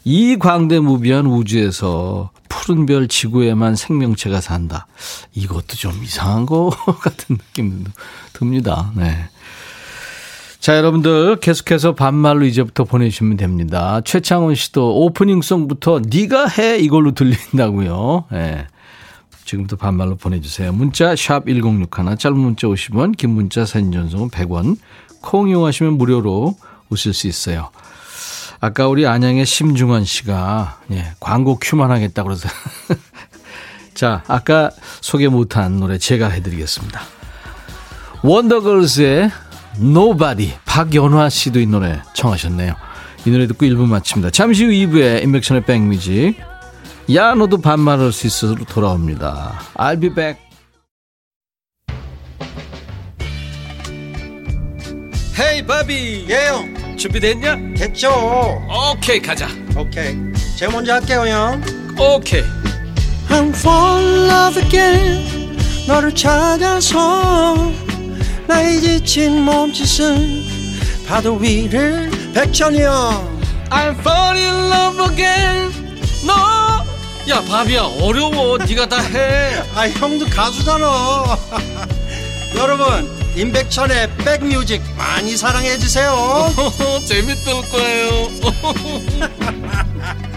이 0.05 0.37
광대무비한 0.37 1.27
우주에서 1.27 2.31
푸른 2.49 2.87
별 2.87 3.09
지구에만 3.09 3.75
생명체가 3.75 4.41
산다. 4.41 4.87
이것도 5.35 5.77
좀 5.77 5.93
이상한 6.05 6.47
거 6.47 6.71
같은 7.01 7.37
느낌도 7.37 7.91
듭니다. 8.35 8.93
네. 8.95 9.29
자, 10.61 10.77
여러분들 10.77 11.37
계속해서 11.37 11.95
반말로 11.95 12.45
이제부터 12.45 12.85
보내주시면 12.85 13.37
됩니다. 13.37 14.01
최창원 14.05 14.55
씨도 14.55 15.05
오프닝송부터 15.05 16.03
네가 16.09 16.49
해 16.49 16.79
이걸로 16.79 17.13
들린다고요. 17.13 18.25
네. 18.31 18.67
지금부터 19.47 19.77
반말로 19.77 20.17
보내주세요. 20.17 20.73
문자 20.73 21.17
샵 21.17 21.47
1061, 21.47 22.19
짧은 22.19 22.37
문자 22.37 22.67
50원, 22.67 23.17
긴 23.17 23.31
문자 23.31 23.65
사진 23.65 23.93
전송은 23.93 24.29
100원, 24.29 24.77
콩 25.23 25.49
이용하시면 25.49 25.95
무료로 25.95 26.57
오실 26.91 27.15
수 27.15 27.27
있어요. 27.27 27.71
아까 28.61 28.89
우리 28.89 29.07
안양의 29.07 29.47
심중원 29.47 30.05
씨가 30.05 30.81
예, 30.93 31.13
광고 31.21 31.59
큐만 31.59 31.91
하겠다 31.91 32.23
그래서 32.23 32.49
자 33.95 34.23
아까 34.29 34.71
소개 35.01 35.29
못한 35.29 35.79
노래 35.79 35.99
제가 35.99 36.29
해드리겠습니다. 36.29 37.01
원더걸스의 38.23 39.31
Nobody 39.79 40.55
박연화 40.65 41.29
씨도 41.29 41.61
이 41.61 41.67
노래 41.67 42.01
청하셨네요. 42.15 42.75
이 43.27 43.31
노래 43.31 43.47
듣고 43.47 43.67
1부 43.67 43.87
마칩니다. 43.87 44.31
잠시 44.31 44.65
후 44.65 44.71
2부에 44.71 45.23
임백천의 45.23 45.65
백뮤직 45.65 46.37
야 47.15 47.35
너도 47.35 47.61
반말할 47.61 48.13
수 48.13 48.27
있어서 48.27 48.55
돌아옵니다. 48.57 49.61
I'll 49.75 50.01
be 50.01 50.13
back. 50.13 50.41
헤이 55.39 55.65
바비. 55.67 56.27
예영. 56.29 56.97
준비됐냐? 56.97 57.57
됐죠. 57.77 58.11
오케이 58.93 59.21
가자. 59.21 59.47
오케이. 59.77 60.17
제가 60.59 60.73
먼저 60.73 60.95
할게요 60.95 61.25
형. 61.27 61.63
오케이. 61.99 62.43
I'm 63.29 63.55
fall 63.55 64.05
in 64.05 64.29
love 64.29 64.63
again. 64.63 65.57
너를 65.87 66.13
찾아서 66.13 67.73
나의 68.49 68.81
지친 68.81 69.43
몸짓은 69.43 71.07
파도 71.07 71.37
위를 71.37 72.11
백천이 72.35 72.81
형. 72.81 73.39
I'm 73.71 73.97
fall 74.01 74.37
in 74.37 74.55
love 74.73 75.13
again. 75.13 75.71
너 76.27 76.56
야 77.29 77.41
바비야. 77.43 77.83
어려워. 78.01 78.57
네가 78.59 78.89
다 78.89 79.01
해. 79.01 79.57
아 79.75 79.89
형도 79.89 80.27
가수잖아. 80.27 80.87
여러분 82.57 83.11
임백천의 83.37 84.17
백뮤직 84.19 84.81
많이 84.97 85.37
사랑해 85.37 85.77
주세요. 85.77 86.15
재밌을 87.05 87.53
거예요. 87.71 88.29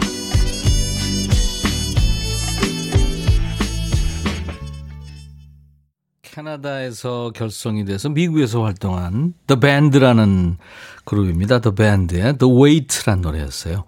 캐나다에서 6.24 7.32
결성이 7.36 7.86
돼서 7.86 8.08
미국에서 8.10 8.64
활동한 8.64 9.34
The 9.48 9.60
Band라는 9.60 10.58
그룹입니다. 11.04 11.60
The 11.60 11.76
Band의 11.76 12.38
The 12.38 12.54
Weight라는 12.54 13.22
노래였어요. 13.22 13.84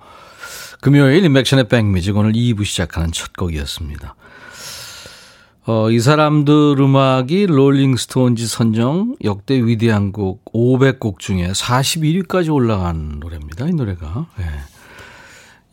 금요일 0.81 1.23
인백션의 1.23 1.67
백뮤직 1.67 2.17
오늘 2.17 2.33
2부 2.33 2.65
시작하는 2.65 3.11
첫 3.11 3.33
곡이었습니다. 3.33 4.15
어, 5.67 5.91
이 5.91 5.99
사람들 5.99 6.75
음악이 6.79 7.45
롤링스톤지 7.45 8.47
선정 8.47 9.15
역대 9.23 9.63
위대한 9.63 10.11
곡 10.11 10.43
500곡 10.45 11.19
중에 11.19 11.51
41위까지 11.51 12.51
올라간 12.51 13.19
노래입니다. 13.19 13.67
이 13.67 13.73
노래가. 13.73 14.25
예. 14.39 14.43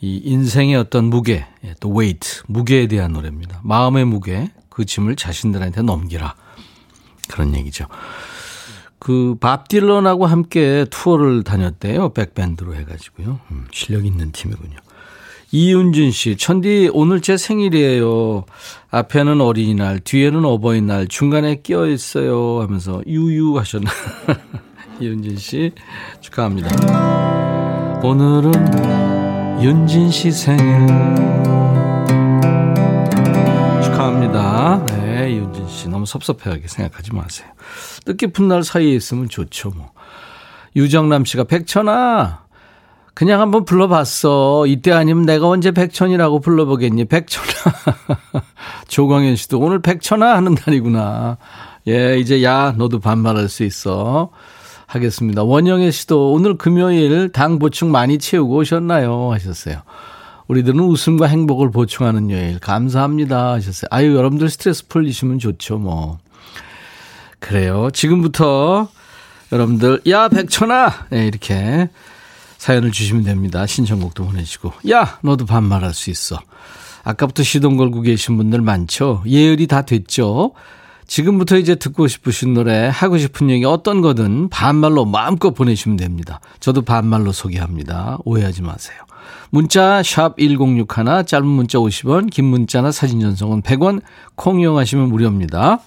이 0.01 0.21
인생의 0.25 0.77
어떤 0.77 1.07
무게, 1.07 1.47
예, 1.64 1.75
또 1.81 1.88
weight, 1.88 2.42
무게에 2.47 2.87
대한 2.87 3.14
노래입니다. 3.14 3.62
마음의 3.64 4.05
무게, 4.05 4.53
그 4.68 4.85
짐을 4.85 5.16
자신들한테 5.16 5.81
넘기라. 5.83 6.35
그런 7.29 7.57
얘기죠. 7.57 7.87
그 8.99 9.37
밥 9.40 9.68
딜런하고 9.68 10.27
함께 10.27 10.85
투어를 10.90 11.44
다녔대요. 11.44 12.11
back 12.11 12.36
band로 12.36 12.74
해가지고요. 12.75 13.40
음, 13.51 13.66
실력 13.73 14.05
있는 14.05 14.33
팀이군요. 14.33 14.77
이윤준 15.50 16.11
씨, 16.11 16.37
천디 16.37 16.90
오늘 16.92 17.22
제 17.22 17.38
생일이에요. 17.38 18.44
앞에는 18.90 19.40
어린이날, 19.40 19.98
뒤에는 19.98 20.44
어버이날, 20.44 21.08
중간에 21.08 21.62
끼어 21.62 21.87
있어요. 21.87 22.61
하면서 22.61 23.02
유유 23.06 23.56
하셨나. 23.58 23.90
이윤준 25.00 25.37
씨 25.38 25.72
축하합니다. 26.20 28.00
오늘은 28.02 29.62
윤진 29.62 30.11
씨 30.11 30.30
생일 30.32 30.87
축하합니다. 33.82 34.84
네, 34.87 35.34
윤진 35.34 35.66
씨 35.68 35.88
너무 35.88 36.04
섭섭해하게 36.04 36.68
생각하지 36.68 37.14
마세요. 37.14 37.48
뜻깊은 38.04 38.48
날 38.48 38.62
사이에 38.62 38.92
있으면 38.94 39.30
좋죠, 39.30 39.70
뭐. 39.70 39.92
유정남 40.76 41.24
씨가 41.24 41.44
백천아 41.44 42.47
그냥 43.18 43.40
한번 43.40 43.64
불러봤어. 43.64 44.68
이때 44.68 44.92
아니면 44.92 45.26
내가 45.26 45.48
언제 45.48 45.72
백천이라고 45.72 46.38
불러보겠니? 46.38 47.07
백천아. 47.07 47.48
조광현 48.87 49.35
씨도 49.35 49.59
오늘 49.59 49.83
백천아 49.83 50.37
하는 50.37 50.54
날이구나. 50.54 51.37
예, 51.88 52.16
이제 52.20 52.44
야, 52.44 52.72
너도 52.78 53.00
반말할 53.00 53.48
수 53.48 53.64
있어. 53.64 54.31
하겠습니다. 54.87 55.42
원영애 55.42 55.90
씨도 55.90 56.31
오늘 56.31 56.57
금요일 56.57 57.33
당 57.33 57.59
보충 57.59 57.90
많이 57.90 58.18
채우고 58.18 58.59
오셨나요? 58.59 59.33
하셨어요. 59.33 59.83
우리들은 60.46 60.78
웃음과 60.78 61.26
행복을 61.26 61.72
보충하는 61.72 62.31
요일. 62.31 62.61
감사합니다. 62.61 63.54
하셨어요. 63.54 63.88
아유, 63.90 64.14
여러분들 64.14 64.48
스트레스 64.48 64.87
풀리시면 64.87 65.40
좋죠, 65.40 65.78
뭐. 65.78 66.18
그래요. 67.40 67.90
지금부터 67.92 68.87
여러분들, 69.50 70.02
야, 70.07 70.28
백천아! 70.28 71.07
네, 71.11 71.26
이렇게 71.26 71.88
사연을 72.59 72.92
주시면 72.92 73.25
됩니다. 73.25 73.66
신청곡도 73.66 74.27
보내시고. 74.27 74.73
야, 74.90 75.18
너도 75.23 75.47
반말할 75.47 75.94
수 75.94 76.11
있어. 76.11 76.38
아까부터 77.05 77.42
시동 77.42 77.77
걸고 77.77 78.03
계신 78.03 78.37
분들 78.37 78.61
많죠? 78.61 79.23
예열이 79.27 79.66
다 79.66 79.83
됐죠? 79.83 80.53
지금부터 81.07 81.57
이제 81.57 81.75
듣고 81.75 82.07
싶으신 82.07 82.53
노래, 82.53 82.90
하고 82.92 83.16
싶은 83.16 83.49
얘기 83.49 83.64
어떤 83.64 84.03
거든 84.03 84.51
반말로 84.51 85.07
마음껏 85.07 85.53
보내시면 85.53 85.97
됩니다. 85.97 86.40
저도 86.61 86.83
반말로 86.83 87.33
소개합니다. 87.33 88.18
오해하지 88.25 88.61
마세요. 88.61 88.99
문자 89.51 90.03
1061, 90.03 91.25
짧은 91.27 91.47
문자 91.47 91.79
50원, 91.79 92.31
긴 92.31 92.44
문자나 92.47 92.92
사진 92.92 93.21
전송은 93.21 93.62
100원, 93.62 94.03
콩 94.35 94.61
이용하시면 94.61 95.09
무료입니다. 95.09 95.81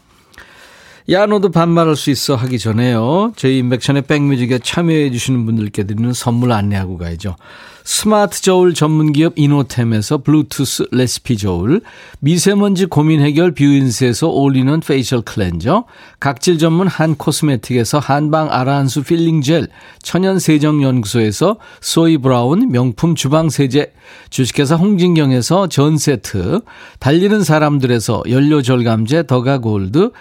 야 1.09 1.25
너도 1.25 1.49
반말할 1.49 1.95
수 1.95 2.11
있어 2.11 2.35
하기 2.35 2.59
전에요. 2.59 3.33
저희 3.35 3.57
임백천의 3.57 4.03
백뮤직에 4.03 4.59
참여해 4.59 5.11
주시는 5.11 5.45
분들께 5.45 5.83
드리는 5.83 6.13
선물 6.13 6.51
안내하고 6.51 6.97
가야죠. 6.97 7.35
스마트 7.83 8.41
저울 8.43 8.75
전문기업 8.75 9.33
이노템에서 9.35 10.19
블루투스 10.19 10.89
레시피 10.91 11.37
저울, 11.37 11.81
미세먼지 12.19 12.85
고민 12.85 13.21
해결 13.21 13.53
뷰인스에서 13.53 14.27
올리는 14.29 14.79
페이셜 14.81 15.21
클렌저, 15.21 15.85
각질 16.19 16.59
전문 16.59 16.87
한 16.87 17.15
코스메틱에서 17.15 17.97
한방 17.97 18.51
아라한수 18.51 19.03
필링 19.03 19.41
젤, 19.41 19.67
천연 20.03 20.37
세정 20.37 20.83
연구소에서 20.83 21.57
소이 21.81 22.17
브라운 22.17 22.71
명품 22.71 23.15
주방 23.15 23.49
세제, 23.49 23.91
주식회사 24.29 24.75
홍진경에서 24.75 25.67
전 25.67 25.97
세트, 25.97 26.61
달리는 26.99 27.43
사람들에서 27.43 28.23
연료 28.29 28.61
절감제 28.61 29.25
더가 29.25 29.57
골드, 29.57 30.11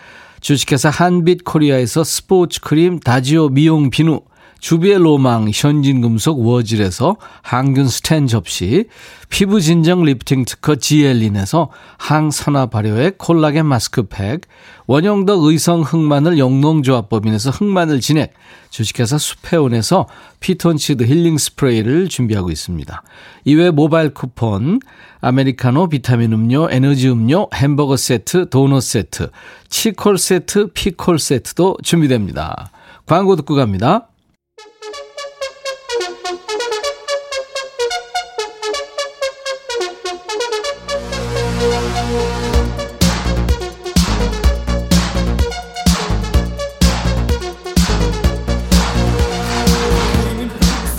주식회사 0.40 0.88
한빛 0.88 1.44
코리아에서 1.44 2.02
스포츠 2.02 2.60
크림 2.60 2.98
다지오 2.98 3.50
미용 3.50 3.90
비누, 3.90 4.22
주비의 4.60 4.98
로망 4.98 5.50
현진금속 5.52 6.40
워즐에서 6.46 7.16
항균 7.42 7.88
스텐 7.88 8.26
접시, 8.26 8.86
피부 9.28 9.60
진정 9.60 10.04
리프팅 10.04 10.44
특허 10.44 10.76
지엘린에서 10.76 11.70
항산화 11.98 12.66
발효의 12.66 13.14
콜라겐 13.16 13.66
마스크팩, 13.66 14.42
원형덕 14.86 15.44
의성 15.44 15.82
흑마늘 15.82 16.38
영농조합법인에서 16.38 17.50
흑마늘 17.50 18.00
진액, 18.00 18.34
주식회사 18.70 19.18
수페온에서 19.18 20.06
피톤치드 20.40 21.04
힐링 21.04 21.38
스프레이를 21.38 22.08
준비하고 22.08 22.50
있습니다. 22.50 23.02
이외 23.44 23.70
모바일 23.70 24.10
쿠폰, 24.10 24.80
아메리카노 25.20 25.88
비타민 25.88 26.32
음료, 26.32 26.68
에너지 26.70 27.08
음료, 27.08 27.48
햄버거 27.54 27.96
세트, 27.96 28.50
도넛 28.50 28.82
세트, 28.82 29.30
치콜 29.68 30.18
세트, 30.18 30.68
피콜 30.74 31.18
세트도 31.18 31.78
준비됩니다. 31.82 32.70
광고 33.06 33.36
듣고 33.36 33.54
갑니다. 33.54 34.08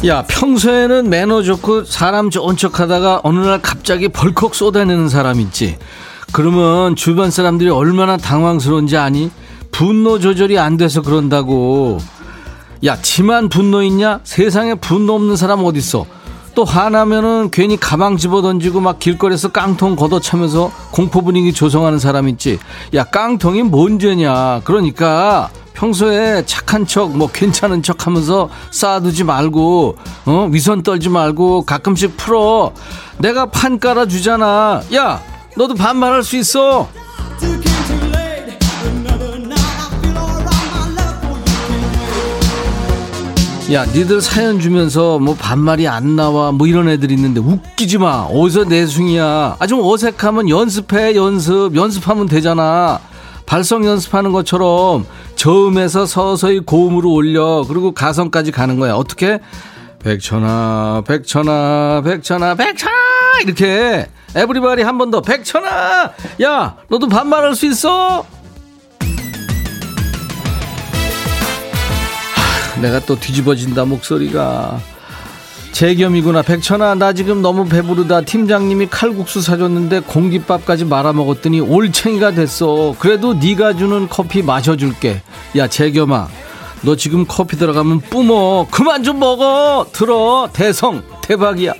야 0.03 0.23
평소에는 0.23 1.11
매너 1.11 1.43
좋고 1.43 1.85
사람 1.85 2.31
좋은 2.31 2.57
척하다가 2.57 3.21
어느 3.23 3.39
날 3.39 3.61
갑자기 3.61 4.07
벌컥 4.07 4.55
쏟아내는 4.55 5.09
사람 5.09 5.39
있지. 5.39 5.77
그러면 6.33 6.95
주변 6.95 7.29
사람들이 7.29 7.69
얼마나 7.69 8.17
당황스러운지 8.17 8.97
아니? 8.97 9.29
분노 9.71 10.17
조절이 10.17 10.57
안 10.57 10.75
돼서 10.77 11.03
그런다고. 11.03 11.99
야 12.83 12.99
지만 12.99 13.47
분노 13.47 13.83
있냐? 13.83 14.21
세상에 14.23 14.73
분노 14.73 15.13
없는 15.13 15.35
사람 15.35 15.63
어딨어 15.63 16.07
또 16.53 16.65
화나면은 16.65 17.49
괜히 17.51 17.77
가방 17.77 18.17
집어 18.17 18.41
던지고 18.41 18.81
막 18.81 18.99
길거리에서 18.99 19.51
깡통 19.51 19.95
걷어차면서 19.95 20.71
공포 20.91 21.21
분위기 21.21 21.53
조성하는 21.53 21.99
사람 21.99 22.27
있지 22.29 22.59
야 22.93 23.03
깡통이 23.03 23.63
뭔 23.63 23.99
죄냐 23.99 24.61
그러니까 24.63 25.49
평소에 25.73 26.45
착한 26.45 26.85
척, 26.85 27.17
뭐 27.17 27.27
괜찮은 27.27 27.81
척 27.81 28.05
하면서 28.05 28.49
쌓아두지 28.69 29.23
말고, 29.23 29.97
어, 30.27 30.47
위선 30.51 30.83
떨지 30.83 31.09
말고 31.09 31.65
가끔씩 31.65 32.17
풀어. 32.17 32.71
내가 33.17 33.47
판 33.47 33.79
깔아주잖아. 33.79 34.83
야, 34.93 35.23
너도 35.57 35.73
반말할 35.73 36.21
수 36.21 36.37
있어. 36.37 36.87
야, 43.71 43.85
니들 43.85 44.19
사연 44.19 44.59
주면서 44.59 45.17
뭐 45.17 45.33
반말이 45.33 45.87
안 45.87 46.17
나와 46.17 46.51
뭐 46.51 46.67
이런 46.67 46.89
애들 46.89 47.09
있는데 47.11 47.39
웃기지 47.39 47.99
마. 47.99 48.27
어디서 48.29 48.65
내숭이야. 48.65 49.55
아, 49.59 49.67
좀 49.67 49.79
어색하면 49.81 50.49
연습해, 50.49 51.15
연습. 51.15 51.73
연습하면 51.75 52.25
되잖아. 52.27 52.99
발성 53.45 53.85
연습하는 53.85 54.33
것처럼 54.33 55.05
저음에서 55.35 56.05
서서히 56.05 56.59
고음으로 56.59 57.11
올려 57.11 57.63
그리고 57.67 57.93
가성까지 57.93 58.51
가는 58.51 58.79
거야 58.79 58.93
어떻게 58.93 59.39
백천아 59.99 61.03
백천아 61.05 62.01
백천아 62.05 62.55
백천아 62.55 62.91
이렇게 63.43 64.07
에브리바디 64.35 64.83
한 64.83 64.97
번 64.97 65.11
더 65.11 65.21
백천아 65.21 66.11
야 66.43 66.77
너도 66.87 67.09
반말할 67.09 67.55
수 67.55 67.65
있어 67.65 68.25
내가 72.81 72.99
또 72.99 73.19
뒤집어진다 73.19 73.85
목소리가. 73.85 74.79
재겸이구나. 75.71 76.41
백천아 76.41 76.95
나 76.95 77.13
지금 77.13 77.41
너무 77.41 77.67
배부르다. 77.67 78.21
팀장님이 78.21 78.87
칼국수 78.89 79.41
사줬는데 79.41 80.01
공깃밥까지 80.01 80.85
말아먹었더니 80.85 81.61
올챙이가 81.61 82.31
됐어. 82.31 82.95
그래도 82.99 83.33
네가 83.33 83.75
주는 83.77 84.07
커피 84.09 84.41
마셔줄게. 84.41 85.21
야 85.55 85.67
재겸아 85.67 86.27
너 86.81 86.95
지금 86.95 87.25
커피 87.27 87.57
들어가면 87.57 88.01
뿜어. 88.01 88.67
그만 88.69 89.03
좀 89.03 89.19
먹어. 89.19 89.87
들어. 89.93 90.49
대성 90.51 91.03
대박이야 91.21 91.73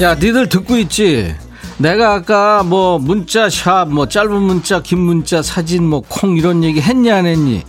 야, 0.00 0.14
니들 0.14 0.48
듣고 0.48 0.76
있지? 0.78 1.34
내가 1.78 2.14
아까 2.14 2.62
뭐 2.62 2.98
문자 2.98 3.48
샵, 3.48 3.86
뭐 3.88 4.06
짧은 4.08 4.42
문자, 4.42 4.80
긴 4.82 5.00
문자, 5.00 5.42
사진, 5.42 5.84
뭐 5.88 6.00
콩 6.08 6.36
이런 6.36 6.62
얘기 6.64 6.80
했니 6.80 7.10
안 7.10 7.26
했니? 7.26 7.62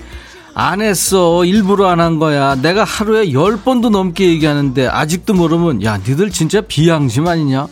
안 0.53 0.81
했어. 0.81 1.43
일부러 1.43 1.87
안 1.89 1.99
한 1.99 2.17
거야. 2.17 2.55
내가 2.55 2.83
하루에 2.83 3.33
열 3.33 3.57
번도 3.57 3.89
넘게 3.89 4.27
얘기하는데 4.29 4.87
아직도 4.87 5.33
모르면 5.33 5.83
야, 5.83 5.97
니들 5.97 6.31
진짜 6.31 6.61
비양심 6.61 7.27
아니냐? 7.27 7.67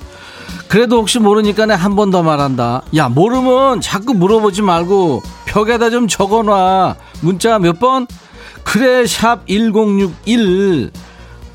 그래도 0.67 0.97
혹시 0.97 1.19
모르니까 1.19 1.65
내 1.65 1.75
한 1.75 1.95
번 1.95 2.11
더 2.11 2.23
말한다. 2.23 2.81
야, 2.95 3.09
모르면 3.09 3.79
자꾸 3.81 4.13
물어보지 4.13 4.61
말고 4.63 5.21
벽에다 5.45 5.89
좀 5.89 6.07
적어 6.07 6.43
놔. 6.43 6.95
문자 7.21 7.57
몇 7.57 7.79
번? 7.79 8.05
그래, 8.63 9.05
샵 9.07 9.45
1061. 9.47 10.91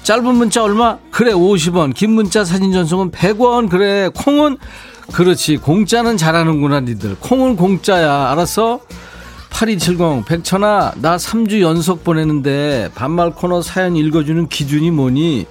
짧은 0.09 0.37
문자 0.37 0.62
얼마? 0.62 0.97
그래 1.11 1.35
50원 1.35 1.94
긴 1.94 2.12
문자 2.12 2.42
사진 2.42 2.73
전송은 2.73 3.11
100원 3.11 3.68
그래 3.68 4.09
콩은 4.16 4.57
그렇지 5.12 5.59
공짜는 5.59 6.16
잘하는구나 6.16 6.81
니들 6.81 7.16
콩은 7.21 7.57
공짜야 7.57 8.31
알았어? 8.31 8.81
8270 9.51 10.25
백천아 10.25 10.94
나 10.97 11.16
3주 11.18 11.61
연속 11.61 12.05
보내는데 12.05 12.90
반말 12.94 13.33
코너 13.33 13.61
사연 13.61 13.97
읽어주는 13.97 14.49
기준이 14.49 14.90
뭐니? 14.92 15.44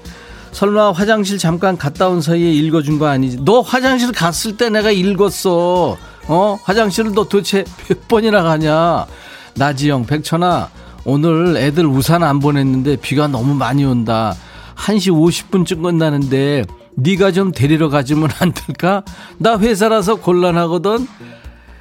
설마 0.53 0.91
화장실 0.91 1.37
잠깐 1.37 1.77
갔다 1.77 2.07
온 2.07 2.19
사이에 2.19 2.51
읽어준 2.51 2.97
거 2.97 3.05
아니지? 3.05 3.41
너 3.45 3.61
화장실 3.61 4.11
갔을 4.11 4.57
때 4.57 4.71
내가 4.71 4.89
읽었어 4.89 5.97
어? 6.29 6.59
화장실을 6.63 7.11
너 7.13 7.25
도대체 7.25 7.63
몇 7.87 8.07
번이나 8.07 8.41
가냐? 8.41 9.05
나지영 9.53 10.07
백천아 10.07 10.71
오늘 11.05 11.55
애들 11.57 11.85
우산 11.85 12.23
안 12.23 12.39
보냈는데 12.39 12.95
비가 12.95 13.27
너무 13.27 13.53
많이 13.53 13.85
온다 13.85 14.35
1시 14.77 15.11
50분쯤 15.11 15.83
끝나는데 15.83 16.63
네가 16.95 17.31
좀 17.31 17.51
데리러 17.51 17.89
가주면 17.89 18.29
안 18.39 18.53
될까? 18.53 19.03
나 19.37 19.59
회사라서 19.59 20.15
곤란하거든. 20.15 21.07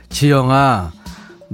지영아, 0.08 0.92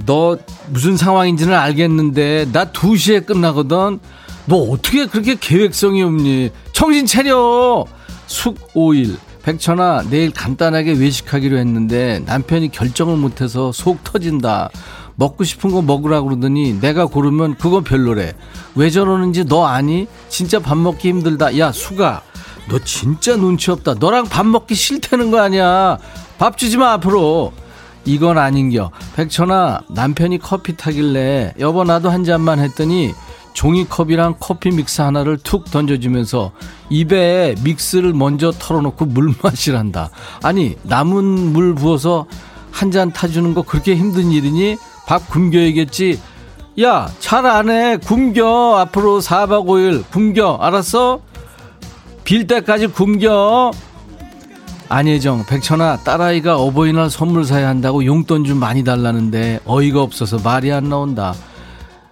너 0.05 0.37
무슨 0.69 0.97
상황인지는 0.97 1.53
알겠는데 1.53 2.49
나 2.51 2.65
2시에 2.65 3.25
끝나거든. 3.25 3.99
너 4.45 4.57
어떻게 4.57 5.05
그렇게 5.05 5.35
계획성이 5.39 6.03
없니? 6.03 6.49
정신 6.73 7.05
차려. 7.05 7.85
숙 8.27 8.73
5일. 8.73 9.17
백천아, 9.43 10.03
내일 10.09 10.31
간단하게 10.31 10.93
외식하기로 10.93 11.57
했는데 11.57 12.21
남편이 12.25 12.71
결정을 12.71 13.17
못해서 13.17 13.71
속 13.73 14.03
터진다. 14.03 14.69
먹고 15.15 15.43
싶은 15.43 15.71
거 15.71 15.81
먹으라고 15.81 16.29
그러더니 16.29 16.79
내가 16.79 17.05
고르면 17.05 17.55
그거 17.57 17.81
별로래. 17.81 18.33
왜 18.75 18.89
저러는지 18.89 19.45
너 19.45 19.65
아니? 19.65 20.07
진짜 20.29 20.59
밥 20.59 20.77
먹기 20.77 21.07
힘들다. 21.09 21.57
야, 21.59 21.71
수가. 21.71 22.21
너 22.69 22.79
진짜 22.79 23.35
눈치 23.35 23.71
없다. 23.71 23.95
너랑 23.95 24.25
밥 24.25 24.45
먹기 24.45 24.73
싫다는 24.75 25.31
거 25.31 25.39
아니야. 25.41 25.97
밥 26.37 26.57
주지 26.57 26.77
마, 26.77 26.93
앞으로. 26.93 27.51
이건 28.05 28.37
아닌겨. 28.37 28.91
백천아, 29.15 29.81
남편이 29.89 30.39
커피 30.39 30.75
타길래 30.75 31.53
여보 31.59 31.83
나도 31.83 32.09
한 32.09 32.23
잔만 32.25 32.59
했더니 32.59 33.13
종이컵이랑 33.53 34.37
커피 34.39 34.71
믹스 34.71 35.01
하나를 35.01 35.37
툭 35.37 35.65
던져주면서 35.71 36.51
입에 36.89 37.55
믹스를 37.63 38.13
먼저 38.13 38.51
털어놓고 38.51 39.05
물 39.05 39.33
마시란다. 39.41 40.09
아니, 40.41 40.75
남은 40.83 41.53
물 41.53 41.75
부어서 41.75 42.25
한 42.71 42.89
잔 42.91 43.11
타주는 43.13 43.53
거 43.53 43.61
그렇게 43.61 43.95
힘든 43.95 44.31
일이니? 44.31 44.75
밥 45.05 45.29
굶겨야겠지. 45.29 46.19
야, 46.81 47.09
잘 47.19 47.45
안 47.45 47.69
해. 47.69 47.97
굶겨. 47.97 48.77
앞으로 48.79 49.19
4박 49.19 49.65
5일 49.65 50.03
굶겨. 50.11 50.57
알았어? 50.61 51.19
빌 52.23 52.47
때까지 52.47 52.87
굶겨. 52.87 53.71
안혜정, 54.89 55.45
백천아, 55.47 55.97
딸아이가 56.03 56.57
어버이날 56.57 57.09
선물 57.09 57.45
사야 57.45 57.67
한다고 57.67 58.05
용돈 58.05 58.43
좀 58.43 58.59
많이 58.59 58.83
달라는데 58.83 59.59
어이가 59.65 60.01
없어서 60.01 60.37
말이 60.43 60.71
안 60.71 60.87
나온다. 60.89 61.33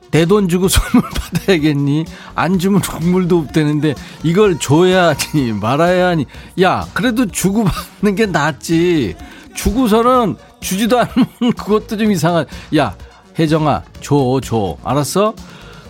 내 0.09 0.25
돈 0.25 0.49
주고 0.49 0.67
선물 0.69 1.09
받아야겠니? 1.09 2.05
안 2.35 2.59
주면 2.59 2.81
국물도 2.81 3.37
없대는데 3.37 3.93
이걸 4.23 4.57
줘야 4.59 5.09
하니 5.33 5.53
말아야 5.53 6.07
하니. 6.07 6.25
야, 6.61 6.85
그래도 6.93 7.25
주고 7.27 7.63
받는 7.65 8.15
게 8.15 8.25
낫지. 8.25 9.15
주고서는 9.55 10.35
주지도 10.61 10.99
않으면 10.99 11.27
그것도 11.57 11.97
좀 11.97 12.11
이상한. 12.11 12.45
야, 12.77 12.95
혜정아, 13.37 13.83
줘, 14.01 14.39
줘. 14.43 14.77
알았어? 14.83 15.33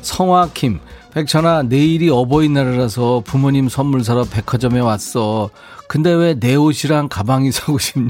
성화 0.01 0.49
킴, 0.53 0.79
백천아, 1.13 1.63
내일이 1.63 2.09
어버이날이라서 2.09 3.23
부모님 3.25 3.69
선물 3.69 4.03
사러 4.03 4.23
백화점에 4.23 4.79
왔어. 4.79 5.49
근데 5.87 6.11
왜 6.13 6.33
내 6.39 6.55
옷이랑 6.55 7.09
가방이 7.09 7.51
사고 7.53 7.77
싶니? 7.77 8.07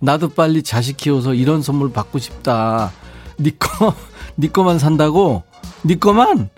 나도 0.00 0.30
빨리 0.30 0.62
자식 0.62 0.96
키워서 0.96 1.34
이런 1.34 1.60
선물 1.62 1.92
받고 1.92 2.18
싶다. 2.18 2.90
니 3.38 3.56
거, 3.58 3.94
니 4.38 4.50
거만 4.52 4.78
산다고? 4.78 5.42
니 5.84 6.00
거만? 6.00 6.48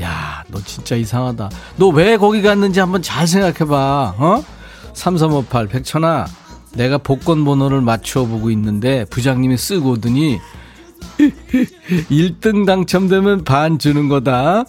야, 0.00 0.44
너 0.48 0.60
진짜 0.62 0.94
이상하다. 0.94 1.50
너 1.76 1.88
왜 1.90 2.16
거기 2.16 2.40
갔는지 2.42 2.78
한번 2.78 3.02
잘 3.02 3.26
생각해봐. 3.26 4.14
어? 4.16 4.44
3358, 4.94 5.66
백천아, 5.66 6.26
내가 6.74 6.98
복권 6.98 7.44
번호를 7.44 7.80
맞추어 7.80 8.24
보고 8.26 8.50
있는데 8.50 9.04
부장님이 9.06 9.56
쓰고 9.56 9.92
오더니 9.92 10.38
1등 11.18 12.66
당첨되면 12.66 13.44
반 13.44 13.78
주는 13.78 14.08
거다. 14.08 14.64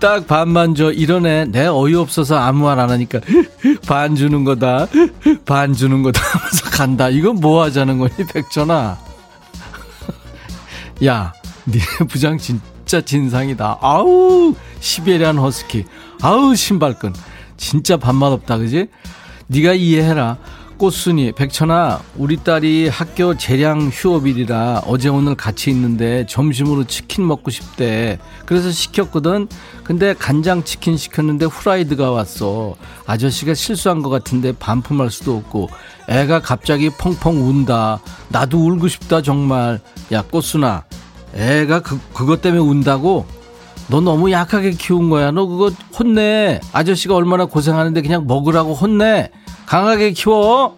딱 0.00 0.26
반만 0.26 0.74
줘. 0.74 0.90
이러네. 0.92 1.46
내 1.46 1.66
어이없어서 1.66 2.36
아무 2.36 2.64
말 2.64 2.78
안 2.78 2.90
하니까 2.90 3.20
반 3.86 4.14
주는 4.16 4.44
거다. 4.44 4.86
반 5.44 5.72
주는 5.74 6.02
거다 6.02 6.20
하면서 6.22 6.70
간다. 6.70 7.08
이건 7.10 7.36
뭐 7.36 7.62
하자는 7.64 7.98
거니, 7.98 8.12
백천아? 8.32 8.98
야, 11.04 11.32
니네 11.66 11.84
부장 12.08 12.38
진짜 12.38 13.00
진상이다. 13.02 13.78
아우, 13.80 14.54
시베리안 14.80 15.38
허스키. 15.38 15.84
아우, 16.22 16.54
신발끈. 16.54 17.12
진짜 17.56 17.96
밥맛 17.96 18.32
없다, 18.32 18.58
그지? 18.58 18.88
네가 19.48 19.74
이해해라. 19.74 20.38
꽃순이, 20.76 21.32
백천아, 21.32 22.00
우리 22.16 22.36
딸이 22.36 22.88
학교 22.88 23.36
재량 23.36 23.90
휴업일이라 23.92 24.82
어제 24.86 25.08
오늘 25.08 25.34
같이 25.34 25.70
있는데 25.70 26.26
점심으로 26.26 26.84
치킨 26.84 27.26
먹고 27.26 27.50
싶대. 27.50 28.18
그래서 28.44 28.70
시켰거든. 28.70 29.48
근데 29.84 30.14
간장 30.14 30.64
치킨 30.64 30.96
시켰는데 30.96 31.46
후라이드가 31.46 32.10
왔어. 32.10 32.74
아저씨가 33.06 33.54
실수한 33.54 34.02
것 34.02 34.10
같은데 34.10 34.52
반품할 34.52 35.10
수도 35.10 35.36
없고. 35.36 35.68
애가 36.08 36.40
갑자기 36.40 36.90
펑펑 36.90 37.48
운다. 37.48 38.00
나도 38.28 38.58
울고 38.66 38.88
싶다, 38.88 39.22
정말. 39.22 39.80
야, 40.12 40.22
꽃순아. 40.22 40.84
애가 41.34 41.80
그, 41.80 42.00
그것 42.12 42.42
때문에 42.42 42.60
운다고? 42.60 43.26
너 43.88 44.00
너무 44.00 44.30
약하게 44.30 44.70
키운 44.70 45.10
거야. 45.10 45.30
너 45.30 45.46
그거 45.46 45.70
혼내. 45.98 46.60
아저씨가 46.72 47.14
얼마나 47.14 47.44
고생하는데 47.44 48.00
그냥 48.02 48.26
먹으라고 48.26 48.74
혼내. 48.74 49.30
강하게 49.66 50.12
키워. 50.12 50.76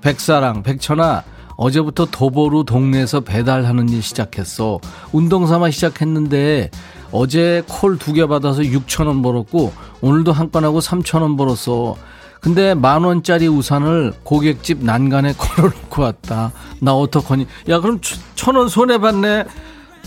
백사랑, 0.00 0.62
백천아. 0.62 1.24
어제부터 1.56 2.06
도보로 2.06 2.64
동네에서 2.64 3.20
배달하는 3.20 3.88
일 3.88 4.02
시작했어. 4.02 4.80
운동 5.12 5.46
삼아 5.46 5.70
시작했는데 5.70 6.70
어제 7.12 7.62
콜 7.68 7.96
두 7.96 8.12
개 8.12 8.26
받아서 8.26 8.62
6천 8.62 9.06
원 9.06 9.22
벌었고 9.22 9.72
오늘도 10.00 10.32
한 10.32 10.50
건 10.50 10.64
하고 10.64 10.80
3천 10.80 11.22
원 11.22 11.36
벌었어. 11.36 11.96
근데 12.40 12.74
만 12.74 13.04
원짜리 13.04 13.46
우산을 13.46 14.12
고객집 14.24 14.84
난간에 14.84 15.32
걸어놓고 15.38 16.02
왔다. 16.02 16.52
나 16.80 16.92
어떡하니? 16.94 17.46
야 17.68 17.80
그럼 17.80 18.00
천 18.34 18.56
원 18.56 18.68
손해 18.68 18.98
봤네. 18.98 19.44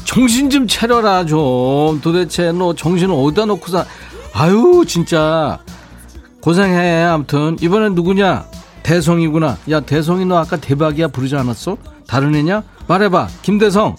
정신 0.04 0.50
좀 0.50 0.68
차려라 0.68 1.26
좀. 1.26 2.00
도대체 2.02 2.52
너 2.52 2.74
정신을 2.74 3.14
어디다 3.14 3.46
놓고 3.46 3.68
사? 3.68 3.86
아유 4.34 4.84
진짜 4.88 5.60
고생해. 6.42 7.04
아무튼 7.04 7.58
이번엔 7.62 7.96
누구냐? 7.96 8.46
대성이구나. 8.84 9.58
야 9.70 9.80
대성이 9.82 10.26
너 10.26 10.38
아까 10.38 10.56
대박이야 10.58 11.10
부르지 11.10 11.36
않았어? 11.36 11.78
다른 12.08 12.36
애냐? 12.36 12.64
말해봐. 12.88 13.28
김대성. 13.42 13.96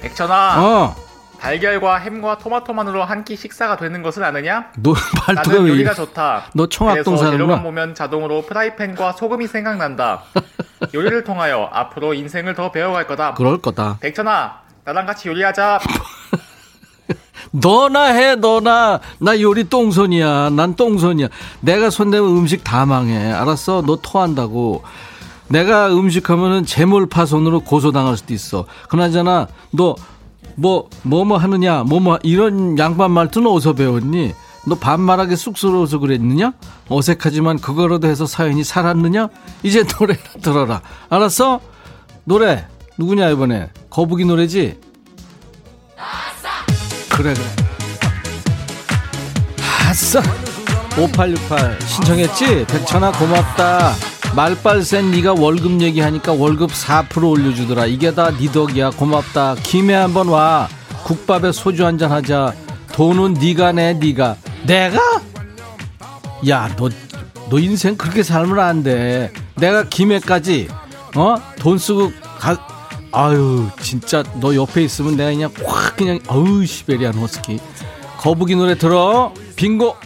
백천아. 0.00 0.54
어. 0.64 0.96
달걀과 1.38 1.98
햄과 1.98 2.38
토마토만으로 2.38 3.04
한 3.04 3.22
끼 3.24 3.36
식사가 3.36 3.76
되는 3.76 4.02
것은 4.02 4.24
아느냐? 4.24 4.72
너 4.82 4.92
말투가 4.92 5.56
나는 5.56 5.68
요리가 5.68 5.94
좋다. 5.94 6.46
너 6.54 6.66
청학동 6.68 7.16
사는구나. 7.16 7.30
재료만 7.30 7.62
보면 7.62 7.94
자동으로 7.94 8.42
프라이팬과 8.46 9.12
소금이 9.12 9.46
생각난다. 9.46 10.22
요리를 10.94 11.22
통하여 11.22 11.68
앞으로 11.72 12.14
인생을 12.14 12.54
더 12.56 12.72
배워갈 12.72 13.06
거다. 13.06 13.34
그럴 13.34 13.58
거다. 13.58 13.98
백천아, 14.00 14.62
나랑 14.88 15.04
같이 15.04 15.28
요리하자. 15.28 15.80
너나 17.52 18.04
해, 18.04 18.36
너나. 18.36 19.00
나 19.18 19.38
요리 19.38 19.64
똥손이야. 19.68 20.50
난 20.50 20.76
똥손이야. 20.76 21.28
내가 21.60 21.90
손대면 21.90 22.30
음식 22.30 22.64
다 22.64 22.86
망해. 22.86 23.30
알았어? 23.32 23.82
너 23.82 23.96
토한다고. 23.96 24.82
내가 25.48 25.92
음식하면은 25.92 26.64
재물파손으로 26.64 27.60
고소당할 27.60 28.16
수도 28.16 28.32
있어. 28.32 28.64
그나저나, 28.88 29.48
너, 29.72 29.94
뭐, 30.54 30.88
뭐, 31.02 31.26
뭐 31.26 31.36
하느냐, 31.36 31.82
뭐, 31.84 32.00
뭐, 32.00 32.18
이런 32.22 32.78
양반 32.78 33.10
말투는 33.10 33.46
어디서 33.50 33.74
배웠니? 33.74 34.32
너 34.66 34.74
반말하게 34.74 35.36
쑥스러워서 35.36 35.98
그랬느냐? 35.98 36.54
어색하지만 36.88 37.58
그거라도 37.58 38.08
해서 38.08 38.24
사연이 38.24 38.64
살았느냐? 38.64 39.28
이제 39.62 39.84
노래나 40.00 40.20
들어라. 40.42 40.80
알았어? 41.10 41.60
노래. 42.24 42.66
누구냐, 42.98 43.28
이번에? 43.30 43.68
거북이 43.90 44.24
노래지? 44.24 44.78
그래 47.10 47.34
그래. 47.34 47.44
아싸! 49.88 50.22
5868 50.96 51.78
신청했지? 51.86 52.66
백천아 52.66 53.12
고맙다. 53.12 53.94
말빨 54.36 54.82
센 54.82 55.10
네가 55.10 55.32
월급 55.34 55.80
얘기하니까 55.80 56.32
월급 56.32 56.70
4% 56.70 57.28
올려주더라. 57.30 57.86
이게 57.86 58.14
다 58.14 58.30
네 58.30 58.50
덕이야. 58.52 58.90
고맙다. 58.90 59.56
김에 59.62 59.94
한번 59.94 60.28
와. 60.28 60.68
국밥에 61.04 61.50
소주 61.52 61.84
한잔 61.86 62.12
하자. 62.12 62.52
돈은 62.92 63.34
네가 63.34 63.72
내 63.72 63.94
네가. 63.94 64.36
내가? 64.64 65.00
야너너 66.46 66.90
너 67.50 67.58
인생 67.58 67.96
그렇게 67.96 68.22
살면 68.22 68.58
안돼. 68.60 69.32
내가 69.56 69.84
김해까지 69.84 70.68
어? 71.16 71.34
돈 71.58 71.78
쓰고 71.78 72.12
가, 72.38 72.56
아유 73.12 73.68
진짜 73.80 74.22
너 74.40 74.54
옆에 74.54 74.82
있으면 74.84 75.16
내가 75.16 75.30
그냥 75.30 75.50
확 75.64 75.96
그냥 75.96 76.18
어우 76.28 76.64
시베리안 76.66 77.14
허스키. 77.14 77.58
거북이 78.18 78.56
노래 78.56 78.76
들어. 78.76 79.32
빙고. 79.56 79.96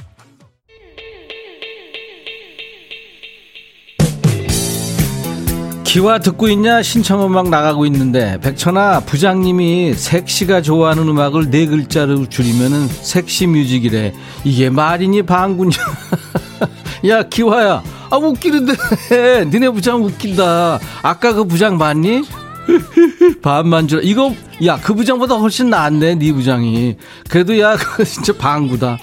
기와 5.84 6.20
듣고 6.20 6.48
있냐? 6.48 6.82
신청음악 6.82 7.50
나가고 7.50 7.84
있는데. 7.86 8.38
백천아 8.40 9.00
부장님이 9.00 9.92
섹시가 9.94 10.62
좋아하는 10.62 11.06
음악을 11.06 11.50
네 11.50 11.66
글자로 11.66 12.28
줄이면은 12.30 12.88
섹시 12.88 13.46
뮤직이래. 13.46 14.14
이게 14.44 14.70
말이니 14.70 15.22
방군이야 15.22 15.78
야 17.08 17.22
기와야. 17.24 17.82
아 18.10 18.16
웃기는데. 18.16 18.72
니네 19.50 19.68
부장 19.70 20.02
웃긴다. 20.02 20.78
아까 21.02 21.32
그 21.34 21.44
부장 21.44 21.76
봤니? 21.76 22.22
반만 23.42 23.88
줄 23.88 24.00
이거 24.04 24.34
야 24.64 24.78
그 24.82 24.94
부장보다 24.94 25.34
훨씬 25.36 25.70
낫네 25.70 26.16
네 26.16 26.32
부장이. 26.32 26.96
그래도 27.28 27.58
야 27.58 27.76
그거 27.76 28.04
진짜 28.04 28.32
방구다. 28.32 28.98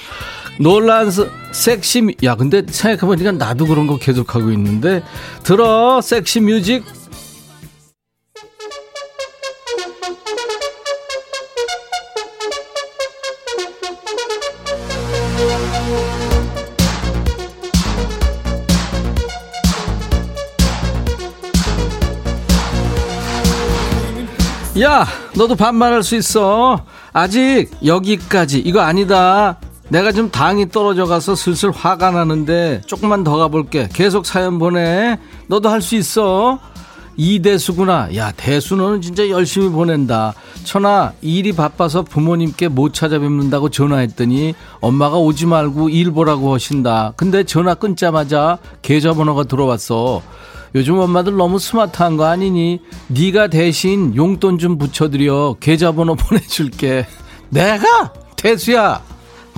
놀란 0.59 1.09
섹시 1.51 2.15
야 2.23 2.35
근데 2.35 2.63
생각해보니까 2.69 3.31
나도 3.33 3.65
그런 3.65 3.87
거 3.87 3.97
계속하고 3.97 4.51
있는데 4.51 5.01
들어 5.43 6.01
섹시 6.01 6.41
뮤직 6.41 6.83
야, 24.81 25.05
너도 25.35 25.55
반말할 25.55 26.03
수 26.03 26.15
있어. 26.15 26.85
아직 27.11 27.69
여기까지. 27.85 28.59
이거 28.59 28.81
아니다. 28.81 29.57
내가 29.89 30.11
좀 30.11 30.29
당이 30.29 30.69
떨어져 30.69 31.05
가서 31.05 31.35
슬슬 31.35 31.71
화가 31.71 32.11
나는데 32.11 32.81
조금만 32.85 33.23
더 33.23 33.35
가볼게. 33.37 33.89
계속 33.91 34.25
사연 34.25 34.59
보내. 34.59 35.19
너도 35.47 35.69
할 35.69 35.81
수 35.81 35.95
있어. 35.95 36.59
이대수구나. 37.17 38.15
야, 38.15 38.31
대수 38.31 38.77
너는 38.77 39.01
진짜 39.01 39.27
열심히 39.27 39.67
보낸다. 39.69 40.33
천아, 40.63 41.11
일이 41.21 41.51
바빠서 41.51 42.03
부모님께 42.03 42.69
못 42.69 42.93
찾아뵙는다고 42.93 43.67
전화했더니 43.69 44.53
엄마가 44.79 45.17
오지 45.17 45.45
말고 45.47 45.89
일 45.89 46.11
보라고 46.11 46.53
하신다. 46.53 47.11
근데 47.17 47.43
전화 47.43 47.73
끊자마자 47.73 48.57
계좌번호가 48.83 49.43
들어왔어. 49.43 50.21
요즘 50.75 50.99
엄마들 50.99 51.35
너무 51.35 51.57
스마트한 51.59 52.17
거 52.17 52.25
아니니? 52.25 52.79
네가 53.07 53.47
대신 53.47 54.15
용돈 54.15 54.57
좀 54.59 54.77
붙여드려 54.77 55.55
계좌번호 55.59 56.15
보내줄게. 56.19 57.05
내가 57.49 58.13
대수야. 58.35 59.01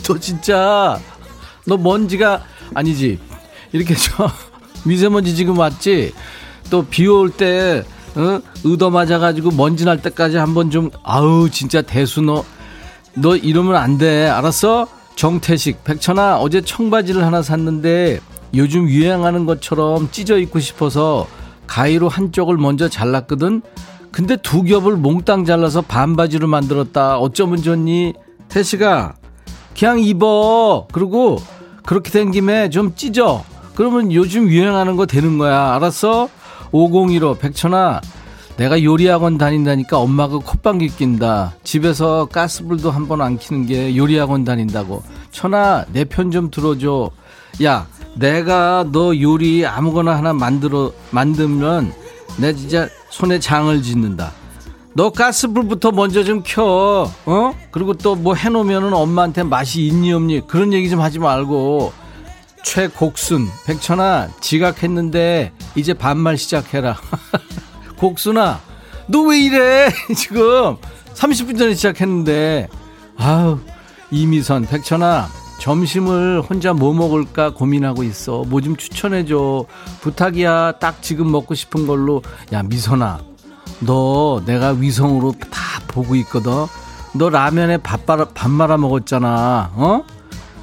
너 0.04 0.18
진짜 0.18 1.00
너 1.66 1.78
먼지가 1.78 2.42
아니지? 2.74 3.20
이렇게 3.74 3.94
저 3.96 4.30
미세먼지 4.86 5.36
지금 5.36 5.58
왔지? 5.58 6.14
또 6.70 6.84
비 6.84 7.06
올 7.08 7.30
때 7.30 7.84
어? 8.16 8.40
의도 8.64 8.90
맞아가지고 8.90 9.52
먼지 9.52 9.86
날 9.86 10.02
때까지 10.02 10.38
한번 10.38 10.70
좀 10.72 10.90
아우 11.04 11.50
진짜 11.50 11.82
대수 11.82 12.22
너 12.22 12.44
너 13.14 13.36
이러면 13.36 13.76
안 13.76 13.98
돼. 13.98 14.26
알았어? 14.30 14.88
정태식 15.18 15.84
백천아 15.84 16.38
어제 16.38 16.62
청바지를 16.62 17.26
하나 17.26 17.42
샀는데 17.42 18.22
요즘 18.56 18.90
유행하는 18.90 19.46
것처럼 19.46 20.10
찢어 20.12 20.38
입고 20.38 20.60
싶어서 20.60 21.28
가위로 21.68 22.10
한쪽을 22.10 22.58
먼저 22.58 22.90
잘랐거든. 22.90 23.62
근데 24.12 24.36
두 24.36 24.64
겹을 24.64 24.98
몽땅 24.98 25.46
잘라서 25.46 25.82
반바지로 25.82 26.48
만들었다. 26.48 27.18
어쩌면 27.18 27.62
좋니? 27.62 28.14
태식아, 28.50 29.14
그냥 29.78 30.00
입어. 30.02 30.88
그리고 30.92 31.38
그렇게 31.86 32.12
된 32.12 32.32
김에 32.32 32.70
좀 32.70 32.94
찢어. 32.96 33.44
그러면 33.76 34.12
요즘 34.12 34.50
유행하는 34.50 34.98
거 34.98 35.06
되는 35.06 35.38
거야. 35.38 35.74
알았어? 35.76 36.28
5015 36.74 37.36
백천아, 37.38 38.02
내가 38.58 38.84
요리학원 38.84 39.38
다닌다니까 39.38 39.98
엄마가 39.98 40.40
콧방귀 40.40 40.90
낀다. 40.90 41.54
집에서 41.64 42.26
가스불도 42.26 42.92
한 42.92 43.08
번 43.08 43.22
안 43.22 43.38
키는 43.38 43.66
게 43.66 43.96
요리학원 43.96 44.44
다닌다고. 44.44 45.04
천아, 45.32 45.86
내 45.94 46.04
편 46.04 46.32
좀 46.32 46.52
들어줘. 46.52 47.10
야, 47.64 47.88
내가 48.16 48.86
너 48.92 49.20
요리 49.20 49.66
아무거나 49.66 50.16
하나 50.16 50.34
만들어 50.34 50.92
만들면 51.12 51.94
내 52.38 52.54
진짜 52.54 52.88
손에 53.10 53.40
장을 53.40 53.82
짓는다. 53.82 54.32
너 54.94 55.10
가스불부터 55.12 55.92
먼저 55.92 56.24
좀 56.24 56.44
켜. 56.46 57.10
어? 57.26 57.54
그리고 57.72 57.94
또 57.94 58.16
뭐 58.16 58.36
해놓으면은 58.36 58.94
엄마한테 58.94 59.44
맛이 59.44 59.86
있니 59.88 60.12
없니 60.14 60.48
그런 60.48 60.74
얘기 60.74 60.90
좀 60.90 61.00
하지 61.02 61.20
말고. 61.20 61.94
최곡순, 62.64 63.48
백천아, 63.66 64.30
지각했는데 64.40 65.52
이제 65.76 65.94
반말 65.96 66.38
시작해라. 66.38 66.96
곡순아, 67.98 68.60
너 69.08 69.22
왜 69.24 69.40
이래? 69.40 69.90
지금 70.16 70.76
30분 71.16 71.58
전에 71.58 71.74
시작했는데. 71.74 72.68
아우, 73.18 73.60
이미선, 74.12 74.68
백천아, 74.68 75.28
점심을 75.72 76.42
혼자 76.42 76.74
뭐 76.74 76.92
먹을까 76.92 77.52
고민하고 77.54 78.02
있어. 78.04 78.44
뭐 78.48 78.62
좀 78.62 78.76
추천해줘. 78.76 79.66
부탁이야. 80.02 80.74
딱 80.80 81.04
지금 81.04 81.32
먹고 81.32 81.54
싶은 81.54 81.86
걸로. 81.86 82.24
야, 82.52 82.64
미선아. 82.64 83.20
너 83.82 84.42
내가 84.48 84.70
위성으로 84.72 85.34
다 85.52 85.60
보고 85.88 86.16
있거든. 86.16 86.52
너 87.14 87.30
라면에 87.30 87.78
밥, 87.78 88.02
말아, 88.08 88.26
밥 88.34 88.50
말아 88.50 88.78
먹었잖아. 88.78 89.72
어? 89.76 90.04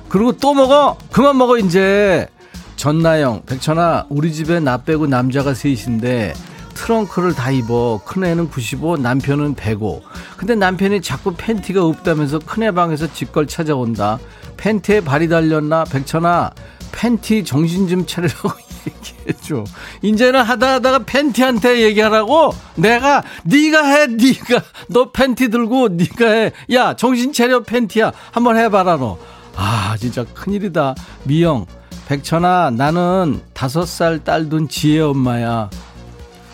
그리고 0.09 0.33
또 0.33 0.53
먹어. 0.55 0.97
그만 1.13 1.39
먹어 1.39 1.59
이제. 1.59 2.27
전나영, 2.75 3.43
백천아, 3.47 4.07
우리 4.09 4.33
집에 4.33 4.59
나 4.61 4.79
빼고 4.79 5.07
남자가 5.09 5.53
셋인데 5.55 6.33
트렁크를 6.75 7.35
다 7.35 7.51
입어. 7.53 8.01
큰애는 8.05 8.49
95, 8.51 8.97
남편은 8.99 9.55
105. 9.55 10.03
근데 10.37 10.55
남편이 10.57 11.03
자꾸 11.03 11.35
팬티가 11.37 11.85
없다면서 11.85 12.41
큰애 12.41 12.71
방에서 12.73 13.13
집 13.13 13.31
걸 13.33 13.47
찾아온다. 13.49 14.19
팬티에 14.59 15.01
발이 15.01 15.29
달렸나? 15.29 15.85
백천아, 15.85 16.51
팬티 16.93 17.45
정신 17.45 17.89
좀 17.89 18.05
차리라고 18.05 18.51
얘기해줘. 19.27 19.65
이제는 20.03 20.43
하다 20.43 20.75
하다가 20.75 20.99
팬티한테 21.07 21.81
얘기하라고 21.83 22.53
내가 22.77 23.23
네가 23.45 23.85
해 23.87 24.07
네가 24.09 24.63
너 24.89 25.11
팬티 25.13 25.49
들고 25.49 25.89
네가 25.91 26.27
해. 26.31 26.53
야 26.73 26.95
정신 26.97 27.33
차려 27.33 27.63
팬티야 27.63 28.13
한번 28.33 28.57
해봐라 28.57 28.97
너. 28.97 29.19
아 29.57 29.97
진짜 29.99 30.25
큰일이다. 30.25 30.95
미영 31.25 31.67
백천아 32.09 32.71
나는 32.71 33.41
다섯 33.55 33.87
살 33.87 34.21
딸 34.25 34.49
둔 34.49 34.69
지혜 34.69 35.01
엄마야. 35.01 35.71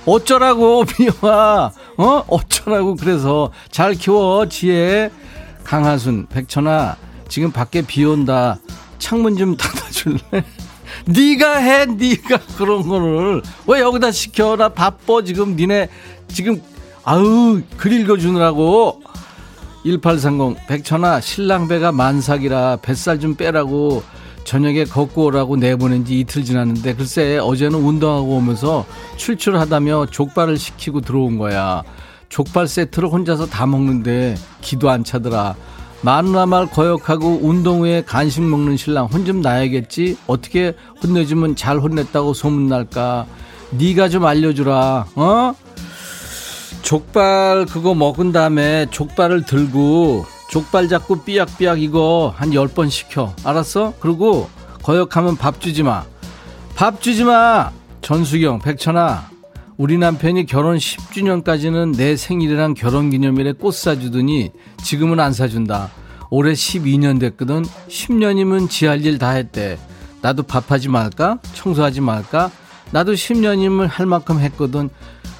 어쩌라고 0.06 0.84
미영아 0.98 1.72
어 1.96 2.24
어쩌라고 2.28 2.96
그래서 2.96 3.50
잘 3.70 3.94
키워 3.94 4.46
지혜 4.48 5.10
강하순 5.62 6.26
백천아 6.26 6.96
지금 7.28 7.50
밖에 7.50 7.82
비 7.82 8.04
온다. 8.04 8.58
창문 8.98 9.36
좀 9.36 9.56
닫아줄래? 9.58 10.44
네가 11.06 11.56
해, 11.56 11.86
네가 11.86 12.38
그런 12.56 12.82
거를. 12.88 13.42
왜 13.66 13.80
여기다 13.80 14.10
시켜? 14.12 14.56
나 14.56 14.68
바빠 14.68 15.22
지금 15.24 15.56
니네 15.56 15.88
지금 16.28 16.60
아우 17.04 17.60
글 17.76 17.92
읽어주느라고. 17.92 19.02
1830 19.84 20.66
백천아 20.66 21.20
신랑 21.20 21.68
배가 21.68 21.92
만삭이라 21.92 22.76
뱃살 22.76 23.20
좀 23.20 23.34
빼라고 23.34 24.02
저녁에 24.44 24.84
걷고 24.84 25.24
오라고 25.26 25.56
내보낸 25.56 26.06
지 26.06 26.20
이틀 26.20 26.42
지났는데 26.42 26.94
글쎄 26.94 27.36
어제는 27.36 27.78
운동하고 27.78 28.36
오면서 28.36 28.86
출출하다며 29.16 30.06
족발을 30.10 30.56
시키고 30.56 31.02
들어온 31.02 31.36
거야. 31.36 31.82
족발 32.30 32.66
세트를 32.66 33.08
혼자서 33.10 33.46
다 33.46 33.66
먹는데 33.66 34.36
기도 34.62 34.88
안 34.90 35.04
차더라 35.04 35.54
마누라 36.04 36.44
말 36.46 36.66
거역하고 36.70 37.40
운동 37.42 37.80
후에 37.80 38.02
간식 38.04 38.42
먹는 38.42 38.76
신랑 38.76 39.06
혼 39.06 39.24
좀 39.24 39.40
나야겠지? 39.40 40.18
어떻게 40.26 40.74
혼내주면 41.02 41.56
잘 41.56 41.78
혼냈다고 41.78 42.34
소문날까? 42.34 43.24
네가 43.70 44.10
좀 44.10 44.26
알려주라 44.26 45.06
어? 45.16 45.54
족발 46.82 47.64
그거 47.66 47.94
먹은 47.94 48.32
다음에 48.32 48.86
족발을 48.90 49.44
들고 49.46 50.26
족발 50.50 50.88
잡고 50.88 51.22
삐약삐약 51.22 51.80
이거 51.80 52.34
한 52.36 52.52
열 52.52 52.68
번 52.68 52.90
시켜. 52.90 53.32
알았어? 53.42 53.94
그리고 54.00 54.50
거역하면 54.82 55.36
밥 55.36 55.60
주지 55.60 55.82
마 55.82 56.04
밥 56.76 57.00
주지 57.00 57.24
마! 57.24 57.70
전수경 58.02 58.58
백천아 58.58 59.30
우리 59.76 59.98
남편이 59.98 60.46
결혼 60.46 60.76
10주년까지는 60.76 61.96
내 61.96 62.16
생일이랑 62.16 62.74
결혼기념일에 62.74 63.52
꽃 63.52 63.74
사주더니 63.74 64.50
지금은 64.82 65.18
안 65.18 65.32
사준다. 65.32 65.90
올해 66.30 66.52
12년 66.52 67.18
됐거든. 67.20 67.64
10년이면 67.88 68.70
지 68.70 68.86
할 68.86 69.00
일 69.04 69.18
다 69.18 69.30
했대. 69.30 69.78
나도 70.22 70.44
밥하지 70.44 70.88
말까? 70.88 71.38
청소하지 71.54 72.00
말까? 72.00 72.50
나도 72.92 73.12
10년이면 73.14 73.88
할 73.90 74.06
만큼 74.06 74.38
했거든. 74.38 74.90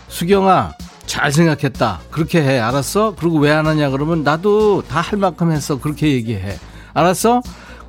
수경아, 0.09 0.73
잘 1.07 1.33
생각했다. 1.33 2.01
그렇게 2.11 2.43
해. 2.43 2.59
알았어? 2.59 3.15
그리고 3.17 3.39
왜 3.39 3.51
안 3.53 3.67
하냐 3.67 3.91
그러면 3.91 4.25
나도 4.25 4.83
다 4.83 5.01
할 5.01 5.19
만큼 5.19 5.53
했어. 5.53 5.79
그렇게 5.79 6.13
얘기해. 6.13 6.59
알았어? 6.93 7.41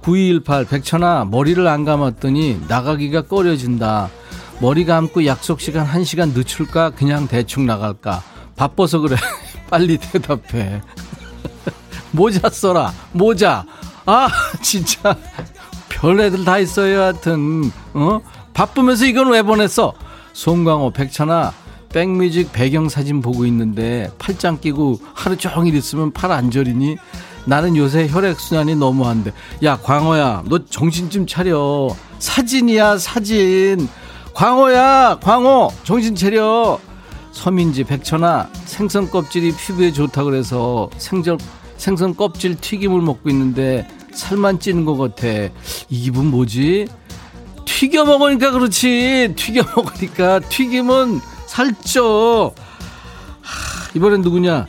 9218 0.03 0.65
백천아, 0.65 1.25
머리를 1.25 1.67
안 1.67 1.83
감았더니 1.85 2.61
나가기가 2.67 3.23
꺼려진다. 3.23 4.09
머리 4.59 4.85
감고 4.85 5.25
약속 5.25 5.59
시간 5.61 5.85
1시간 5.87 6.33
늦출까? 6.33 6.91
그냥 6.91 7.27
대충 7.27 7.65
나갈까? 7.65 8.23
바빠서 8.55 8.99
그래. 8.99 9.15
빨리 9.69 9.97
대답해. 9.97 10.81
모자 12.11 12.49
써라. 12.49 12.93
모자. 13.11 13.65
아, 14.05 14.27
진짜. 14.61 15.15
별 15.89 16.19
애들 16.19 16.45
다 16.45 16.57
있어요. 16.59 17.01
하여튼, 17.01 17.71
어? 17.93 18.21
바쁘면서 18.53 19.05
이건 19.05 19.29
왜 19.31 19.41
보냈어? 19.41 19.93
송광호, 20.33 20.91
백천아, 20.91 21.53
백뮤직 21.89 22.51
배경사진 22.51 23.21
보고 23.21 23.45
있는데 23.45 24.11
팔짱 24.19 24.59
끼고 24.59 24.99
하루 25.13 25.37
종일 25.37 25.75
있으면 25.75 26.11
팔 26.11 26.31
안 26.31 26.51
저리니? 26.51 26.97
나는 27.45 27.75
요새 27.77 28.07
혈액순환이 28.09 28.75
너무 28.75 29.07
안 29.07 29.23
돼. 29.23 29.31
야, 29.63 29.77
광호야, 29.77 30.43
너 30.47 30.65
정신 30.65 31.09
좀 31.09 31.25
차려. 31.27 31.89
사진이야, 32.19 32.97
사진. 32.97 33.87
광호야, 34.35 35.19
광호, 35.23 35.71
정신 35.85 36.13
차려. 36.13 36.77
서민지, 37.31 37.85
백천아, 37.85 38.49
생선 38.65 39.09
껍질이 39.09 39.53
피부에 39.55 39.93
좋다 39.93 40.25
그래서 40.25 40.89
생전, 40.97 41.39
생선 41.77 42.15
껍질 42.17 42.55
튀김을 42.55 43.01
먹고 43.01 43.29
있는데 43.29 43.87
살만 44.13 44.59
찌는 44.59 44.83
것 44.83 44.97
같아. 44.97 45.27
이 45.27 46.01
기분 46.01 46.27
뭐지? 46.31 46.87
튀겨 47.65 48.03
먹으니까 48.03 48.51
그렇지. 48.51 49.33
튀겨 49.37 49.63
먹으니까 49.75 50.39
튀김은 50.41 51.21
살쪄. 51.47 52.53
하, 53.41 53.89
이번엔 53.95 54.21
누구냐? 54.21 54.67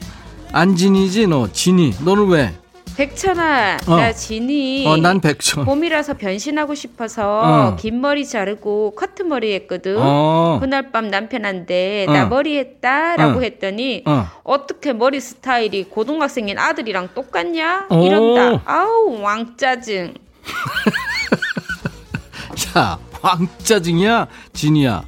안진이지 0.53 1.27
너 1.27 1.51
진이. 1.51 1.95
너는 2.05 2.29
왜? 2.29 2.55
백천아, 2.97 3.77
어. 3.87 3.97
나 3.97 4.13
진이. 4.13 4.87
어, 4.87 4.97
난 4.97 5.21
백천. 5.21 5.67
봄이라서 5.67 6.15
변신하고 6.15 6.75
싶어서 6.75 7.73
어. 7.73 7.77
긴 7.77 8.01
머리 8.01 8.27
자르고 8.27 8.95
커트 8.97 9.23
머리 9.23 9.53
했거든. 9.55 9.97
어. 9.99 10.59
그날 10.61 10.91
밤 10.91 11.09
남편한테 11.09 12.07
어. 12.09 12.13
나 12.13 12.27
머리 12.27 12.57
했다라고 12.57 13.39
어. 13.39 13.43
했더니 13.43 14.03
어. 14.07 14.27
어떻게 14.45 14.95
머리 14.95 15.21
스타일이 15.21 15.85
고등학생인 15.85 16.59
아들이랑 16.59 17.11
똑같냐? 17.15 17.87
오. 17.91 18.07
이런다. 18.07 18.63
아우 18.65 19.21
왕짜증. 19.21 20.15
자, 22.57 22.99
왕짜증이야? 23.21 24.27
진이야. 24.55 25.03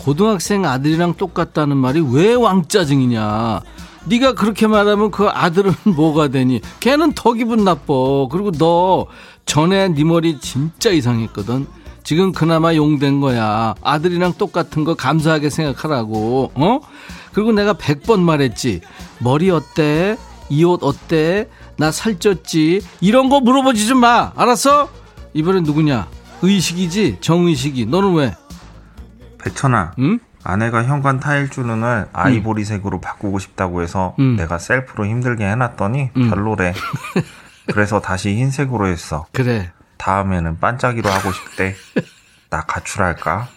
고등학생 0.00 0.64
아들이랑 0.64 1.14
똑같다는 1.14 1.76
말이 1.76 2.02
왜 2.12 2.34
왕짜증이냐? 2.34 3.60
네가 4.06 4.34
그렇게 4.34 4.66
말하면 4.66 5.10
그 5.10 5.28
아들은 5.28 5.72
뭐가 5.96 6.28
되니? 6.28 6.60
걔는 6.80 7.12
더 7.14 7.32
기분 7.32 7.64
나빠. 7.64 7.94
그리고 8.30 8.50
너 8.52 9.06
전에 9.46 9.88
네 9.88 10.04
머리 10.04 10.38
진짜 10.40 10.90
이상했거든. 10.90 11.66
지금 12.02 12.32
그나마 12.32 12.74
용된 12.74 13.20
거야. 13.20 13.74
아들이랑 13.82 14.34
똑같은 14.34 14.84
거 14.84 14.94
감사하게 14.94 15.48
생각하라고. 15.50 16.52
어? 16.54 16.80
그리고 17.32 17.52
내가 17.52 17.72
백 17.72 18.02
번 18.02 18.22
말했지. 18.22 18.82
머리 19.20 19.50
어때? 19.50 20.16
이 20.50 20.62
옷 20.64 20.82
어때? 20.82 21.48
나 21.78 21.90
살쪘지? 21.90 22.82
이런 23.00 23.30
거 23.30 23.40
물어보지 23.40 23.86
좀 23.88 23.98
마. 24.00 24.32
알았어? 24.36 24.90
이번엔 25.32 25.62
누구냐? 25.64 26.06
의식이지? 26.42 27.18
정의식이. 27.22 27.86
너는 27.86 28.12
왜? 28.14 28.36
백천아, 29.42 29.92
응? 29.98 30.18
아내가 30.44 30.84
현관 30.84 31.18
타일 31.18 31.48
주는을 31.48 32.06
아이보리색으로 32.12 33.00
바꾸고 33.00 33.38
싶다고 33.38 33.82
해서 33.82 34.14
음. 34.18 34.36
내가 34.36 34.58
셀프로 34.58 35.06
힘들게 35.06 35.44
해놨더니 35.44 36.10
음. 36.16 36.30
별로래. 36.30 36.74
그래서 37.72 38.00
다시 38.00 38.34
흰색으로 38.36 38.86
했어. 38.86 39.26
그래. 39.32 39.72
다음에는 39.96 40.60
반짝이로 40.60 41.08
하고 41.08 41.32
싶대. 41.32 41.74
나 42.50 42.60
가출할까? 42.60 43.48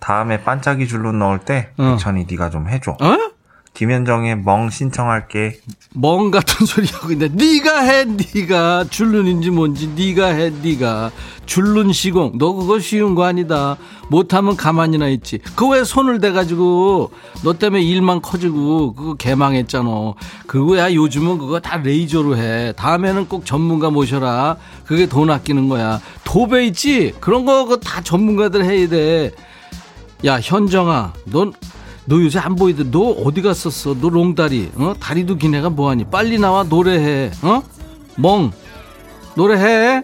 다음에 0.00 0.42
반짝이 0.42 0.88
줄로 0.88 1.12
넣을 1.12 1.38
때 1.38 1.70
어. 1.78 1.92
백천이 1.92 2.26
네가 2.28 2.50
좀 2.50 2.68
해줘. 2.68 2.96
어? 3.00 3.32
김현정의 3.74 4.36
멍 4.36 4.68
신청할게. 4.68 5.58
멍 5.94 6.30
같은 6.30 6.66
소리 6.66 6.86
하고 6.88 7.10
있네. 7.12 7.28
네가 7.32 7.80
해, 7.80 8.04
네가 8.04 8.84
줄눈인지 8.90 9.50
뭔지 9.50 9.88
네가 9.88 10.26
해, 10.28 10.50
네가 10.62 11.10
줄눈 11.46 11.92
시공. 11.92 12.32
너 12.38 12.52
그거 12.52 12.78
쉬운 12.78 13.14
거 13.14 13.24
아니다. 13.24 13.76
못하면 14.08 14.56
가만히나 14.56 15.08
있지. 15.08 15.38
그 15.56 15.68
왜 15.72 15.84
손을 15.84 16.20
대가지고 16.20 17.12
너 17.44 17.54
때문에 17.54 17.82
일만 17.82 18.20
커지고 18.20 18.92
그거 18.94 19.14
개망했잖아. 19.14 19.88
그거야 20.46 20.92
요즘은 20.92 21.38
그거 21.38 21.58
다 21.58 21.78
레이저로 21.78 22.36
해. 22.36 22.74
다음에는 22.76 23.26
꼭 23.28 23.46
전문가 23.46 23.88
모셔라. 23.90 24.58
그게 24.84 25.06
돈 25.06 25.30
아끼는 25.30 25.68
거야. 25.70 25.98
도배 26.24 26.66
있지? 26.66 27.14
그런 27.20 27.46
거 27.46 27.78
다 27.82 28.02
전문가들 28.02 28.64
해야 28.64 28.86
돼. 28.88 29.30
야 30.26 30.38
현정아, 30.40 31.14
넌 31.24 31.52
너 32.06 32.20
요새 32.20 32.38
안 32.38 32.56
보이더라. 32.56 32.90
너 32.90 33.00
어디 33.10 33.42
갔었어? 33.42 33.94
너 34.00 34.08
롱다리. 34.08 34.70
어? 34.74 34.94
다리도 34.98 35.36
긴 35.36 35.54
애가 35.54 35.70
뭐하니? 35.70 36.04
빨리 36.10 36.38
나와 36.38 36.64
노래해. 36.64 37.30
어? 37.42 37.62
멍. 38.16 38.50
노래해. 39.36 40.02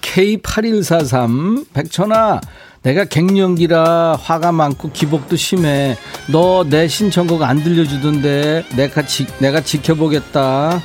K8143 0.00 1.66
백천아 1.72 2.40
내가 2.82 3.04
갱년기라 3.04 4.16
화가 4.20 4.52
많고 4.52 4.90
기복도 4.92 5.36
심해 5.36 5.96
너 6.30 6.64
내 6.68 6.88
신청곡 6.88 7.42
안 7.42 7.62
들려주던데 7.62 8.64
내가 8.76 9.02
지, 9.06 9.26
내가 9.38 9.60
지켜보겠다 9.60 10.80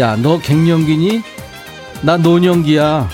야 0.00 0.16
너 0.16 0.38
갱년기니? 0.38 1.22
나 2.02 2.16
노년기야 2.16 3.08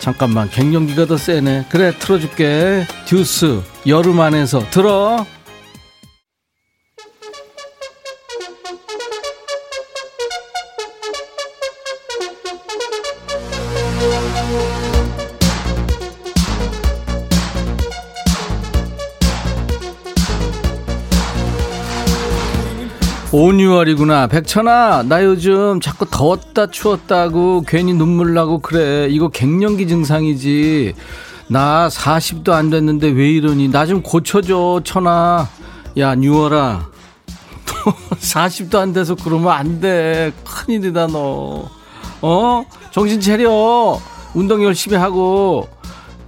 잠깐만 0.00 0.48
갱년기가 0.50 1.06
더 1.06 1.16
세네. 1.16 1.66
그래 1.68 1.92
틀어줄게. 1.98 2.86
듀스 3.06 3.60
여름 3.86 4.20
안에서 4.20 4.64
들어 4.70 5.24
온유월이구나. 23.44 24.26
백천아, 24.26 25.04
나 25.04 25.24
요즘 25.24 25.80
자꾸 25.80 26.04
더웠다 26.04 26.66
추웠다고 26.66 27.62
괜히 27.66 27.94
눈물 27.94 28.34
나고 28.34 28.58
그래. 28.58 29.08
이거 29.08 29.28
갱년기 29.30 29.88
증상이지. 29.88 30.92
나 31.48 31.88
40도 31.88 32.50
안 32.52 32.68
됐는데 32.68 33.08
왜 33.08 33.30
이러니? 33.30 33.68
나 33.68 33.86
좀 33.86 34.02
고쳐줘, 34.02 34.82
천아. 34.84 35.48
야, 35.96 36.14
뉴월아. 36.14 36.86
40도 38.20 38.74
안 38.76 38.92
돼서 38.92 39.14
그러면 39.14 39.52
안 39.52 39.80
돼. 39.80 40.32
큰일이다, 40.44 41.06
너. 41.06 41.64
어? 42.20 42.64
정신 42.90 43.22
차려. 43.22 43.98
운동 44.34 44.62
열심히 44.62 44.98
하고. 44.98 45.66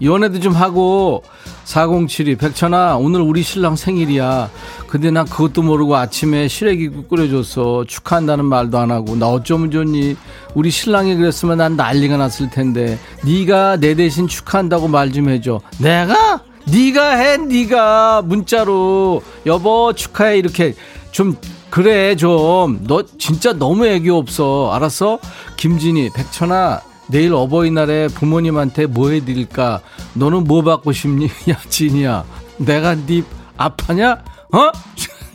연애도 0.00 0.40
좀 0.40 0.54
하고. 0.54 1.22
4072 1.64 2.36
백천아 2.36 2.96
오늘 2.96 3.20
우리 3.20 3.42
신랑 3.42 3.76
생일이야. 3.76 4.50
근데 4.88 5.10
난 5.10 5.24
그것도 5.26 5.62
모르고 5.62 5.96
아침에 5.96 6.48
시래기국 6.48 7.08
끓여줬어 7.08 7.84
축하한다는 7.86 8.44
말도 8.44 8.78
안 8.78 8.90
하고 8.90 9.16
나 9.16 9.28
어쩌면 9.28 9.70
좋니? 9.70 10.16
우리 10.54 10.70
신랑이 10.70 11.14
그랬으면 11.16 11.58
난 11.58 11.76
난리가 11.76 12.16
났을 12.16 12.50
텐데. 12.50 12.98
네가 13.24 13.76
내 13.76 13.94
대신 13.94 14.28
축하한다고 14.28 14.88
말 14.88 15.12
좀 15.12 15.28
해줘. 15.28 15.60
내가? 15.78 16.40
네가 16.66 17.10
해 17.16 17.36
네가. 17.36 18.22
문자로. 18.22 19.22
여보 19.46 19.92
축하해. 19.92 20.38
이렇게 20.38 20.74
좀 21.10 21.36
그래 21.70 22.16
좀. 22.16 22.80
너 22.86 23.02
진짜 23.18 23.52
너무 23.52 23.86
애교 23.86 24.16
없어. 24.16 24.70
알았어? 24.72 25.18
김진희 25.56 26.10
백천아 26.14 26.80
내일 27.08 27.34
어버이날에 27.34 28.08
부모님한테 28.08 28.86
뭐 28.86 29.10
해드릴까? 29.10 29.80
너는 30.14 30.44
뭐 30.44 30.62
받고 30.62 30.92
싶니? 30.92 31.26
야, 31.50 31.58
진이야. 31.68 32.24
내가 32.58 32.94
네 32.94 33.22
아파냐? 33.56 34.22
어? 34.52 34.70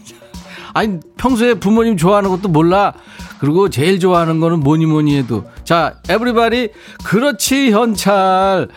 아니, 0.74 1.00
평소에 1.18 1.56
부모님 1.56 1.98
좋아하는 1.98 2.30
것도 2.30 2.50
몰라. 2.50 2.94
그리고 3.40 3.70
제일 3.70 4.00
좋아하는 4.00 4.40
거는 4.40 4.60
뭐니 4.62 4.86
뭐니 4.86 5.18
해도. 5.18 5.46
자, 5.64 5.96
에브리바디. 6.10 6.70
그렇지, 7.04 7.72
현찰. 7.72 8.68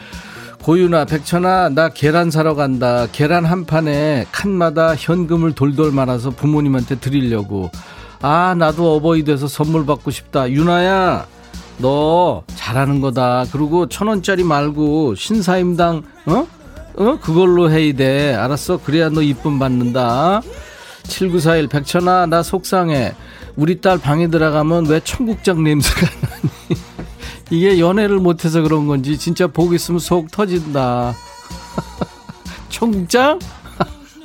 고유나, 0.62 1.06
백천아, 1.06 1.70
나 1.70 1.88
계란 1.88 2.30
사러 2.30 2.54
간다. 2.54 3.06
계란 3.12 3.44
한 3.46 3.64
판에 3.64 4.26
칸마다 4.30 4.94
현금을 4.94 5.54
돌돌 5.54 5.92
말아서 5.92 6.30
부모님한테 6.30 7.00
드리려고. 7.00 7.70
아, 8.20 8.54
나도 8.58 8.96
어버이 8.96 9.24
돼서 9.24 9.48
선물 9.48 9.86
받고 9.86 10.10
싶다. 10.10 10.50
유나야. 10.50 11.26
너 11.80 12.44
잘하는 12.54 13.00
거다. 13.00 13.44
그리고 13.52 13.88
천 13.88 14.08
원짜리 14.08 14.44
말고 14.44 15.14
신사임당 15.14 16.02
어? 16.26 16.46
어? 16.96 17.18
그걸로 17.20 17.70
해야 17.70 17.94
돼. 17.94 18.34
알았어? 18.34 18.78
그래야 18.78 19.08
너 19.08 19.22
이쁨 19.22 19.58
받는다. 19.58 20.42
7941 21.04 21.68
백천아 21.68 22.26
나 22.26 22.42
속상해. 22.42 23.14
우리 23.56 23.80
딸 23.80 23.98
방에 23.98 24.28
들어가면 24.28 24.86
왜 24.86 25.00
청국장 25.00 25.64
냄새가 25.64 26.00
나니? 26.00 26.80
이게 27.50 27.80
연애를 27.80 28.18
못해서 28.18 28.62
그런 28.62 28.86
건지 28.86 29.18
진짜 29.18 29.46
보고 29.46 29.74
있으면 29.74 29.98
속 29.98 30.30
터진다. 30.30 31.14
청국장? 32.68 33.38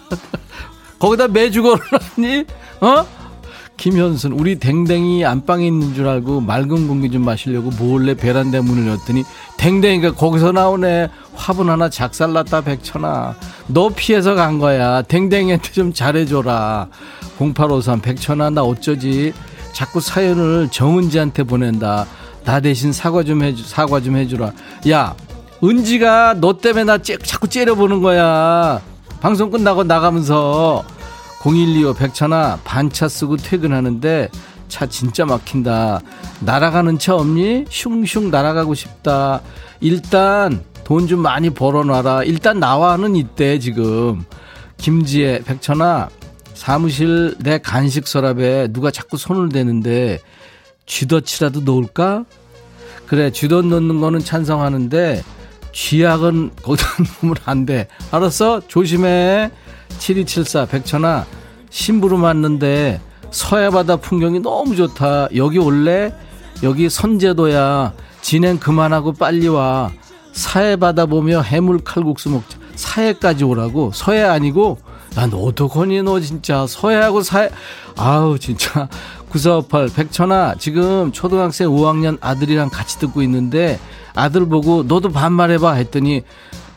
거기다 1.00 1.28
매주 1.28 1.64
걸어놨니? 1.64 2.46
어? 2.82 3.06
김현순 3.78 4.32
우리 4.34 4.58
댕댕이 4.58 5.26
안방에 5.26 5.68
있는 5.68 5.94
줄 5.94 6.08
알고 6.08 6.42
맑은 6.42 6.88
공기 6.88 7.12
좀 7.12 7.24
마시려고 7.26 7.70
몰래 7.78 8.14
베란다 8.14 8.62
문을 8.62 8.88
열더니 8.88 9.24
댕댕이가 9.58 10.14
거기서 10.14 10.52
나오네. 10.52 11.10
화분 11.34 11.70
하나 11.70 11.90
작살났다 11.90 12.62
백천아. 12.62 13.36
너 13.68 13.90
피해서 13.90 14.34
간 14.34 14.60
거야. 14.60 15.02
댕댕이한테 15.02 15.72
좀 15.72 15.94
잘해줘라. 15.94 16.88
0853 17.40 18.02
백천아 18.02 18.50
나 18.52 18.64
어쩌지? 18.64 19.34
자꾸 19.74 20.00
사연을 20.00 20.70
정은지한테 20.72 21.44
보낸다. 21.44 22.06
나 22.46 22.60
대신 22.60 22.94
사과 22.94 23.24
좀 23.24 23.44
해주 23.44 23.68
사과 23.68 24.00
좀 24.00 24.16
해주라. 24.16 24.54
야 24.90 25.16
은지가 25.64 26.36
너 26.40 26.58
때문에 26.58 26.86
나 26.86 26.98
째, 26.98 27.18
자꾸 27.18 27.48
째려보는 27.48 28.02
거야. 28.02 28.82
방송 29.20 29.50
끝나고 29.50 29.84
나가면서 29.84 30.84
0125 31.46 31.94
백천아 31.94 32.60
반차 32.64 33.08
쓰고 33.08 33.38
퇴근하는데 33.38 34.30
차 34.68 34.88
진짜 34.88 35.26
막힌다 35.26 36.02
날아가는 36.40 36.98
차 36.98 37.16
없니? 37.16 37.66
슝슝 37.70 38.32
날아가고 38.32 38.74
싶다 38.74 39.42
일단 39.80 40.64
돈 40.84 41.08
좀 41.08 41.20
많이 41.20 41.50
벌어놔라 41.52 42.24
일단 42.24 42.60
나와는 42.60 43.16
있대 43.16 43.60
지금 43.60 44.24
김지혜 44.78 45.42
백천아 45.46 46.10
사무실 46.56 47.36
내 47.40 47.60
간식 47.60 48.08
서랍에 48.08 48.68
누가 48.72 48.90
자꾸 48.90 49.18
손을 49.18 49.50
대는데 49.50 50.20
쥐덫이라도 50.88 51.62
놓을까? 51.62 52.26
그래 53.08 53.30
쥐덫 53.32 53.66
놓는 53.66 54.00
거는 54.02 54.20
찬성하는데 54.20 55.24
쥐약은 55.74 56.52
거기다 56.64 56.88
놓으면 57.22 57.36
안 57.46 57.66
돼 57.66 57.88
알았어? 58.12 58.62
조심해 58.68 59.52
7274 60.00 60.66
백천아 60.66 61.26
신부로 61.70 62.18
맞는데 62.18 63.02
서해바다 63.32 63.98
풍경이 63.98 64.40
너무 64.40 64.76
좋다. 64.76 65.28
여기 65.36 65.60
올래? 65.60 66.14
여기 66.64 66.90
선제도야. 66.90 67.94
진행 68.22 68.58
그만하고 68.58 69.12
빨리 69.14 69.48
와. 69.48 69.92
사해바다 70.32 71.06
보며 71.08 71.42
해물 71.42 71.84
칼국수 71.84 72.30
먹자. 72.30 72.58
사해까지 72.76 73.44
오라고? 73.44 73.92
서해 73.94 74.24
아니고? 74.24 74.78
난 75.16 75.34
어떡하니 75.34 76.02
너 76.04 76.20
진짜. 76.22 76.66
서해하고 76.66 77.24
사해. 77.24 77.50
아우 77.98 78.40
진짜. 78.40 78.88
9458 79.30 79.90
백천아 79.96 80.56
지금 80.58 81.12
초등학생 81.12 81.68
5학년 81.68 82.18
아들이랑 82.22 82.70
같이 82.70 83.00
듣고 83.00 83.22
있는데 83.24 83.80
아들 84.14 84.48
보고 84.48 84.84
너도 84.84 85.10
반말해봐 85.12 85.74
했더니 85.74 86.24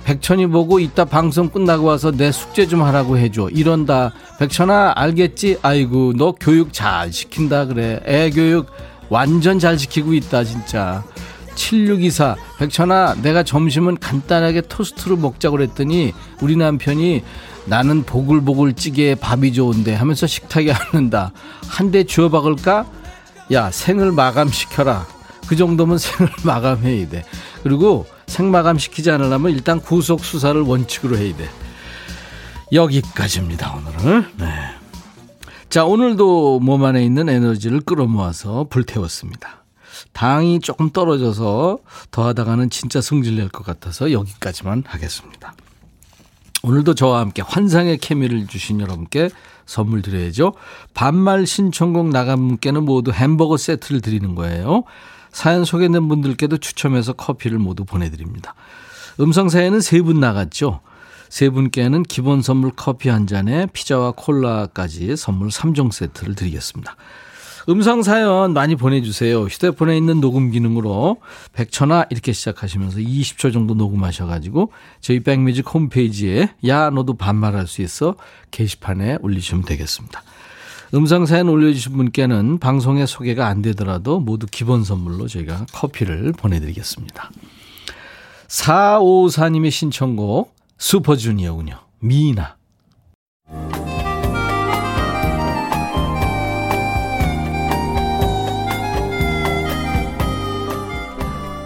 백천이 0.08 0.46
보고 0.46 0.80
이따 0.80 1.04
방송 1.04 1.50
끝나고 1.50 1.84
와서 1.84 2.10
내 2.10 2.32
숙제 2.32 2.66
좀 2.66 2.82
하라고 2.82 3.18
해줘. 3.18 3.50
이런다. 3.52 4.14
백천아, 4.38 4.94
알겠지? 4.96 5.58
아이고, 5.60 6.14
너 6.16 6.32
교육 6.32 6.72
잘 6.72 7.12
시킨다, 7.12 7.66
그래. 7.66 8.00
애 8.06 8.30
교육 8.30 8.70
완전 9.10 9.58
잘 9.58 9.78
시키고 9.78 10.14
있다, 10.14 10.44
진짜. 10.44 11.04
7624. 11.56 12.36
백천아, 12.58 13.16
내가 13.20 13.42
점심은 13.42 13.98
간단하게 13.98 14.62
토스트로 14.62 15.18
먹자고 15.18 15.58
그랬더니 15.58 16.14
우리 16.40 16.56
남편이 16.56 17.22
나는 17.66 18.02
보글보글 18.04 18.72
찌개에 18.76 19.14
밥이 19.16 19.52
좋은데 19.52 19.92
하면서 19.94 20.26
식탁에 20.26 20.72
앉는다. 20.94 21.32
한 21.68 21.90
대 21.90 22.04
주워 22.04 22.30
박을까? 22.30 22.86
야, 23.52 23.70
생을 23.70 24.12
마감시켜라. 24.12 25.06
그 25.48 25.54
정도면 25.54 25.98
생을 26.00 26.32
마감해야 26.44 27.10
돼. 27.10 27.24
그리고 27.62 28.06
생마감시키지 28.28 29.10
않으려면 29.10 29.52
일단 29.52 29.80
구속 29.80 30.24
수사를 30.24 30.60
원칙으로 30.60 31.16
해야 31.16 31.36
돼. 31.36 31.48
여기까지입니다, 32.72 33.74
오늘은. 33.74 34.26
네. 34.36 34.46
자, 35.68 35.84
오늘도 35.84 36.60
몸 36.60 36.84
안에 36.84 37.04
있는 37.04 37.28
에너지를 37.28 37.80
끌어모아서 37.80 38.66
불태웠습니다. 38.70 39.64
당이 40.12 40.60
조금 40.60 40.90
떨어져서 40.90 41.78
더 42.10 42.26
하다가는 42.26 42.70
진짜 42.70 43.00
승질낼 43.00 43.48
것 43.48 43.64
같아서 43.64 44.12
여기까지만 44.12 44.84
하겠습니다. 44.86 45.54
오늘도 46.62 46.94
저와 46.94 47.20
함께 47.20 47.42
환상의 47.42 47.98
케미를 47.98 48.46
주신 48.46 48.80
여러분께 48.80 49.30
선물 49.66 50.02
드려야죠. 50.02 50.54
반말 50.94 51.46
신청곡 51.46 52.08
나간 52.08 52.38
분께는 52.38 52.84
모두 52.84 53.12
햄버거 53.12 53.56
세트를 53.56 54.00
드리는 54.00 54.34
거예요. 54.34 54.84
사연 55.38 55.64
소개된 55.64 56.08
분들께도 56.08 56.56
추첨해서 56.58 57.12
커피를 57.12 57.60
모두 57.60 57.84
보내드립니다. 57.84 58.56
음성사연은 59.20 59.80
세 59.80 60.02
분 60.02 60.18
나갔죠. 60.18 60.80
세 61.28 61.48
분께는 61.48 62.02
기본 62.02 62.42
선물 62.42 62.72
커피 62.74 63.08
한 63.08 63.28
잔에 63.28 63.66
피자와 63.72 64.14
콜라까지 64.16 65.16
선물 65.16 65.50
3종 65.50 65.92
세트를 65.92 66.34
드리겠습니다. 66.34 66.96
음성 67.68 68.02
사연 68.02 68.52
많이 68.52 68.74
보내주세요. 68.74 69.42
휴대폰에 69.44 69.96
있는 69.96 70.20
녹음 70.20 70.50
기능으로 70.50 71.18
100초나 71.54 72.10
이렇게 72.10 72.32
시작하시면서 72.32 72.98
20초 72.98 73.52
정도 73.52 73.74
녹음하셔가지고 73.74 74.72
저희 75.00 75.20
백뮤직 75.20 75.72
홈페이지에 75.72 76.52
야 76.66 76.90
너도 76.90 77.14
반말할 77.14 77.68
수 77.68 77.82
있어 77.82 78.16
게시판에 78.50 79.18
올리시면 79.22 79.64
되겠습니다. 79.66 80.20
음성 80.94 81.26
사연 81.26 81.48
올려주신 81.48 81.96
분께는 81.96 82.58
방송에 82.58 83.04
소개가 83.04 83.46
안 83.46 83.60
되더라도 83.62 84.20
모두 84.20 84.46
기본 84.50 84.84
선물로 84.84 85.28
저희가 85.28 85.66
커피를 85.72 86.32
보내드리겠습니다. 86.32 87.30
454님의 88.48 89.70
신청곡 89.70 90.54
슈퍼주니어군요. 90.78 91.78
미나. 92.00 92.56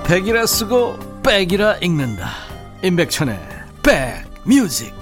백이라 0.07 0.47
쓰고 0.47 0.99
백이라 1.23 1.77
읽는다. 1.77 2.29
임백천의 2.83 3.39
백뮤직. 3.83 5.02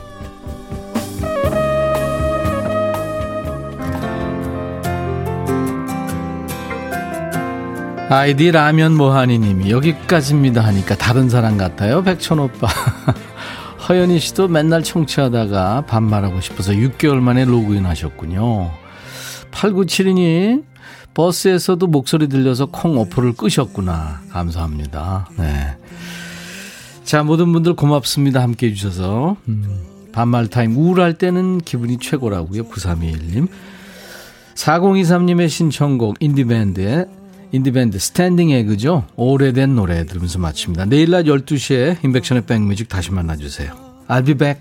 아이디 8.13 8.51
라면 8.51 8.97
모하니님이 8.97 9.71
여기까지입니다 9.71 10.63
하니까 10.63 10.97
다른 10.97 11.29
사람 11.29 11.57
같아요. 11.57 12.03
백천 12.03 12.41
오빠. 12.41 12.67
허연희 13.89 14.19
씨도 14.19 14.49
맨날 14.49 14.83
청취하다가 14.83 15.83
반말하고 15.87 16.41
싶어서 16.41 16.73
6개월 16.73 17.21
만에 17.21 17.45
로그인 17.45 17.87
하셨군요. 17.87 18.73
8972님, 19.53 20.65
버스에서도 21.15 21.87
목소리 21.87 22.29
들려서 22.29 22.67
콩 22.67 22.99
어플을 22.99 23.35
끄셨구나. 23.35 24.23
감사합니다. 24.31 25.29
네. 25.39 25.77
자, 27.05 27.23
모든 27.23 27.53
분들 27.53 27.77
고맙습니다. 27.77 28.43
함께 28.43 28.67
해주셔서. 28.67 29.37
음, 29.47 29.85
반말 30.11 30.49
타임 30.49 30.77
우울할 30.77 31.15
때는 31.15 31.59
기분이 31.59 31.99
최고라고요. 31.99 32.65
9321님. 32.65 33.47
4023님의 34.57 35.49
신청곡 35.49 36.17
인디밴드의 36.19 37.07
인디밴드 37.53 37.99
스탠딩 37.99 38.51
에그죠. 38.51 39.07
오래된 39.17 39.75
노래 39.75 40.05
들으면서 40.07 40.39
마칩니다. 40.39 40.87
내일 40.87 41.11
낮 41.11 41.25
12시에 41.25 42.05
임백천의 42.05 42.47
백뮤직 42.47 42.89
다시 42.89 43.11
만나주세요. 43.11 43.75
I'll 44.09 44.25
be 44.25 44.35
back. 44.35 44.61